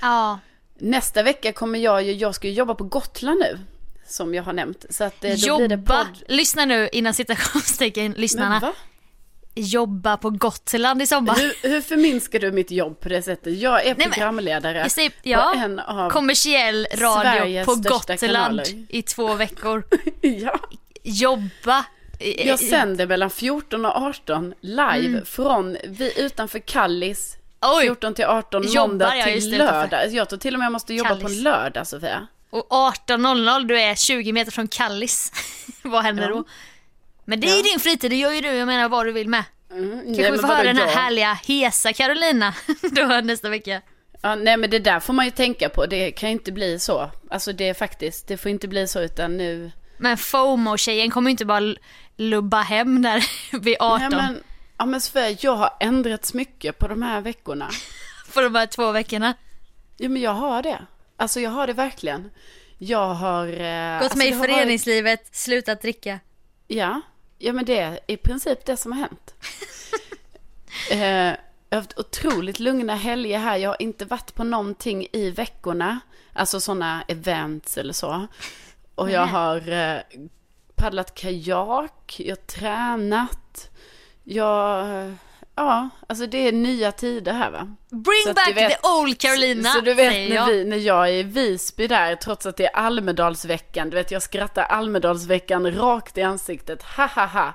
[0.00, 0.38] Ja.
[0.78, 3.58] Nästa vecka kommer jag ju, jag ska ju jobba på Gotland nu.
[4.06, 4.84] Som jag har nämnt.
[4.90, 6.22] Så att eh, då blir det Jobba, podd.
[6.28, 8.50] lyssna nu innan citationstecken lyssnarna.
[8.50, 8.72] Men va?
[9.54, 11.34] Jobba på Gotland i sommar.
[11.36, 13.58] Hur, hur förminskar du mitt jobb på det sättet?
[13.58, 16.10] Jag är men- programledare Jag säger, på ja, en av...
[16.10, 18.64] kommersiell radio Sveriges på Gotland kanaler.
[18.88, 19.82] i två veckor.
[20.20, 20.60] ja.
[21.02, 21.84] Jobba.
[22.44, 25.24] Jag sänder mellan 14 och 18 live Mm.
[25.24, 27.36] från vi utanför Kallis.
[27.60, 30.12] Oj, 14 till 18 Jobbar måndag jag till lördag.
[30.12, 31.36] Jag tror till och med jag måste jobba på Kallis.
[31.38, 32.26] en lördag Sofia.
[32.50, 35.32] och 18.00 du är 20 meter från Kallis.
[35.82, 36.28] Vad händer Ja.
[36.28, 36.44] då?
[37.24, 39.28] Men det är ju din fritid, det gör ju du, jag menar vad du vill
[39.28, 39.44] med.
[39.70, 40.04] Mm.
[40.04, 43.82] Kanske vi får höra den här härliga hesa Carolina då nästa vecka.
[44.22, 45.86] Ja, nej men det där får man ju tänka på.
[45.86, 47.10] Det kan ju inte bli så.
[47.30, 49.70] Alltså det är faktiskt, det får inte bli så utan nu.
[49.96, 51.74] Men FOMO-tjejen kommer ju inte bara
[52.16, 53.24] lubba hem där
[53.60, 54.42] vid 18 Nej men,
[54.78, 57.70] ja men Sofia, jag har ändrats mycket på de här veckorna.
[58.34, 59.34] på de här två veckorna.
[59.96, 60.86] Ja men jag har det.
[61.16, 62.30] Alltså jag har det verkligen.
[62.78, 63.46] Jag har...
[63.46, 66.18] Eh, Gått alltså, med i föreningslivet, slutat dricka.
[66.68, 67.00] Ja,
[67.42, 69.34] ja men det är i princip det som har hänt.
[70.90, 71.36] eh,
[71.68, 73.56] jag har haft otroligt lugna helger här.
[73.56, 76.00] Jag har inte varit på någonting i veckorna.
[76.32, 78.26] Alltså sådana events eller så.
[78.94, 80.00] Och jag har eh,
[80.74, 83.70] paddlat kajak, jag har tränat.
[84.24, 85.12] Jag, eh,
[85.56, 87.76] ja, alltså det är nya tider här va.
[87.90, 90.46] Så Bring back du vet- the old Carolina, Så du vet när, jag.
[90.46, 94.22] vi, när jag är i Visby där, trots att det är Almedalsveckan, du vet jag
[94.22, 97.54] skrattar Almedalsveckan rakt i ansiktet, ha ha ha.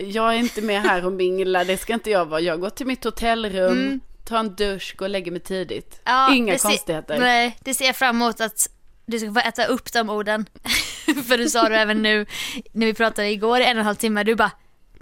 [0.00, 2.40] Jag är inte med här och minglar, det ska inte jag vara.
[2.40, 6.00] Jag går till mitt hotellrum, tar en dusch, går och lägger mig tidigt.
[6.04, 6.18] Mm.
[6.18, 7.18] Ja, Inga det ser- konstigheter.
[7.18, 8.68] Nej, det ser jag fram emot att
[9.06, 10.46] du ska få äta upp de orden.
[11.28, 12.26] För du sa det även nu
[12.72, 14.24] när vi pratade igår i en och en halv timme.
[14.24, 14.50] Du bara,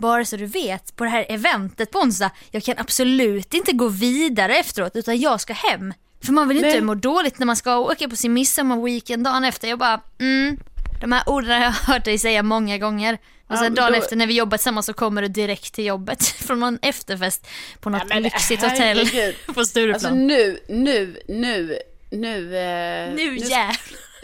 [0.01, 3.89] bara så du vet, på det här eventet på onsdag, jag kan absolut inte gå
[3.89, 5.93] vidare efteråt utan jag ska hem.
[6.25, 6.81] För man vill inte Nej.
[6.81, 9.69] må dåligt när man ska åka på sin midsommarweekend dagen efter.
[9.69, 10.57] Jag bara, mm,
[11.01, 13.19] de här orden har jag hört dig säga många gånger.
[13.49, 15.85] Och sen men dagen då- efter när vi jobbar tillsammans så kommer du direkt till
[15.87, 17.47] jobbet från någon efterfest
[17.81, 19.09] på något Ja, men lyxigt hotell
[19.55, 19.95] på Stureplan.
[19.95, 21.79] Alltså nu, nu, nu,
[22.11, 22.57] nu.
[22.57, 23.77] Eh, nu jävlar.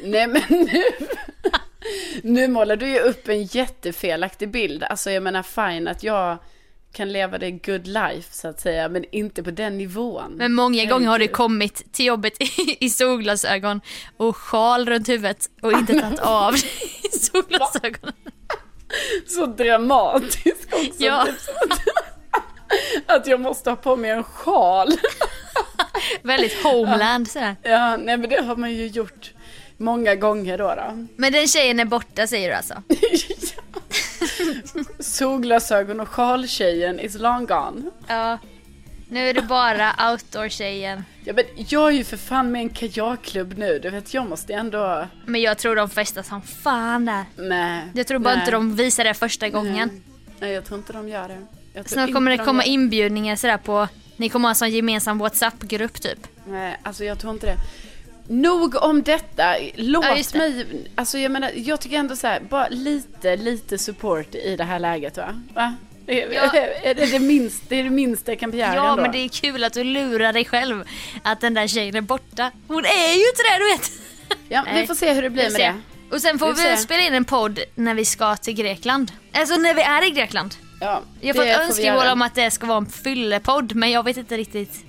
[0.02, 0.82] Nej men nu.
[2.22, 4.82] Nu målar du ju upp en jättefelaktig bild.
[4.82, 6.38] Alltså jag menar fine att jag
[6.92, 8.88] kan leva det good life så att säga.
[8.88, 10.32] Men inte på den nivån.
[10.36, 13.80] Men många gånger har du kommit till jobbet i, i solglasögon
[14.16, 16.52] och sjal runt huvudet och inte tagit av
[17.12, 18.14] solglasögonen.
[19.26, 21.04] Så dramatisk också.
[21.04, 21.26] Ja.
[21.26, 24.88] Typ att jag måste ha på mig en sjal.
[26.22, 27.56] Väldigt homeland sådär.
[27.62, 29.32] Ja, nej men det har man ju gjort
[29.76, 30.74] många gånger då.
[30.74, 31.06] då.
[31.16, 32.82] Men den tjejen är borta säger du alltså?
[34.98, 37.82] Solglasögon och sjaltjejen is long gone.
[38.08, 38.38] Ja.
[39.08, 41.04] Nu är det bara outdoor-tjejen.
[41.24, 43.78] Ja men jag är ju för fan med en kajakklubb nu.
[43.78, 45.06] Du vet jag måste ändå...
[45.26, 47.24] Men jag tror de festar som fan där.
[47.36, 47.82] Nej.
[47.94, 49.88] Jag tror bara nej, inte de visar det första gången.
[49.92, 50.02] Nej.
[50.40, 51.38] nej jag tror inte de gör det.
[51.88, 55.18] Snart kommer det de komma gör- inbjudningar sådär på, ni kommer ha en sån gemensam
[55.18, 56.18] WhatsApp-grupp typ.
[56.46, 57.56] Nej, alltså jag tror inte det.
[58.28, 59.54] Nog om detta.
[59.74, 60.34] Låt Ja, det.
[60.38, 64.64] mig, alltså jag menar, jag tycker ändå så här, bara lite, lite support i det
[64.64, 65.42] här läget va?
[65.54, 65.74] va?
[66.06, 66.42] Det, Ja.
[66.82, 69.02] är det, det, minst, det är det minsta jag kan begära Ja ändå.
[69.02, 70.84] men det är kul att du lurar dig själv
[71.22, 72.50] att den där tjejen är borta.
[72.68, 73.90] Hon är ju inte det du vet.
[74.48, 74.80] Ja, Nej.
[74.80, 75.62] vi får se hur det blir med se.
[75.62, 75.74] det.
[76.14, 79.12] Och sen får Vi vi, spela in en podd när vi ska till Grekland.
[79.32, 80.54] Alltså när vi är i Grekland.
[80.80, 84.02] Ja, Jag har det fått önskemål om att det ska vara en fyllepodd men jag
[84.04, 84.85] vet inte riktigt.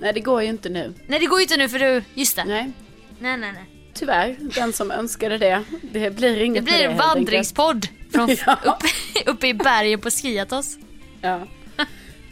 [0.00, 0.94] Nej, det går ju inte nu.
[1.06, 2.44] Nej det går ju inte nu för du, just det.
[2.44, 2.72] Nej
[3.18, 3.64] Nej, nej nej.
[3.94, 4.36] tyvärr.
[4.40, 5.62] Den som önskade det.
[5.82, 8.56] Det blir inget Det blir det en helt vandringspodd från Ja.
[8.64, 10.76] uppe, uppe i bergen på Skiatos.
[11.20, 11.40] Ja.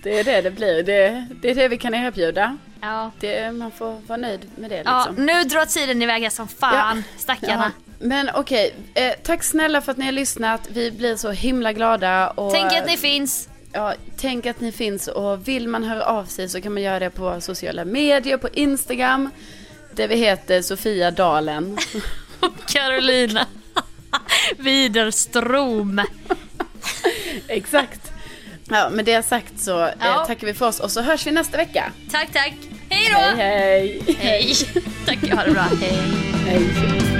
[0.02, 0.82] Det är det det blir.
[0.82, 2.58] Det, det är det vi kan erbjuda.
[2.80, 3.10] Ja.
[3.20, 5.26] Det, man får vara nöjd med det ja, liksom.
[5.26, 7.72] nu drar tiden iväg här som fan, stackarna.
[7.76, 10.68] Ja, men okej, eh, tack snälla för att ni har lyssnat.
[10.70, 12.30] Vi blir så himla glada.
[12.30, 13.48] Och, Tänk att ni finns.
[13.72, 16.98] Ja, tänk att ni finns och vill man höra av sig så kan man göra
[16.98, 19.30] det på sociala medier, på Instagram.
[19.94, 21.78] Där vi heter Sofia Dalen.
[22.66, 23.46] Carolina
[24.58, 26.00] Widerström.
[27.48, 28.12] Exakt.
[28.70, 30.24] Ja, med det sagt så eh, Ja.
[30.26, 31.92] tackar vi för oss och så hörs vi nästa vecka.
[32.12, 32.54] Tack tack.
[32.88, 33.18] Hej då.
[33.18, 34.16] Hej hej.
[34.18, 34.54] Hej.
[35.06, 35.62] Tack, har det bra.
[35.80, 35.98] Hej.
[36.46, 37.15] hej.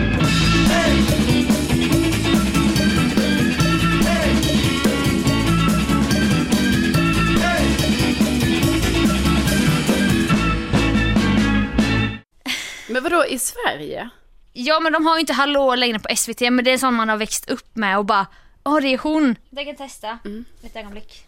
[12.88, 14.10] Vadå i Sverige?
[14.52, 17.08] Ja men de har ju inte Hallå längre på SVT men det är sånt man
[17.08, 18.26] har växt upp med och bara
[18.64, 19.36] Åh det är hon.
[19.50, 20.18] Jag kan testa.
[20.62, 21.26] Ett ögonblick.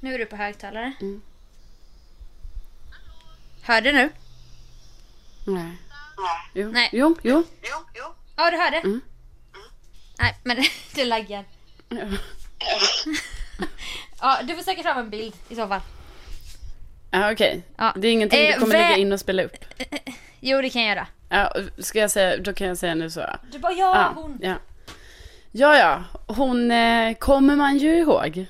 [0.00, 0.92] Nu är du på högtalare.
[3.62, 4.10] Hör du nu?
[5.46, 5.76] Nej.
[6.54, 6.90] Jo, Nej.
[6.92, 7.44] jo, jo.
[8.36, 9.00] Ja du hörde?
[10.18, 10.56] Nej men
[10.94, 11.44] det laggar.
[14.20, 15.80] ja du får söka fram en bild i så fall.
[17.14, 17.62] Ja, okej.
[17.76, 17.92] Ja.
[17.96, 19.56] Det är ingenting Eh, du kommer vä- lägga in och spela upp?
[20.40, 21.06] Jo det kan jag göra.
[21.28, 23.20] Ja, ska jag säga, då kan jag säga nu så.
[23.52, 24.38] Du bara ja Ja, hon.
[24.42, 24.54] ja.
[25.52, 26.04] Ja, ja,
[26.34, 28.46] hon eh, kommer man ju ihåg.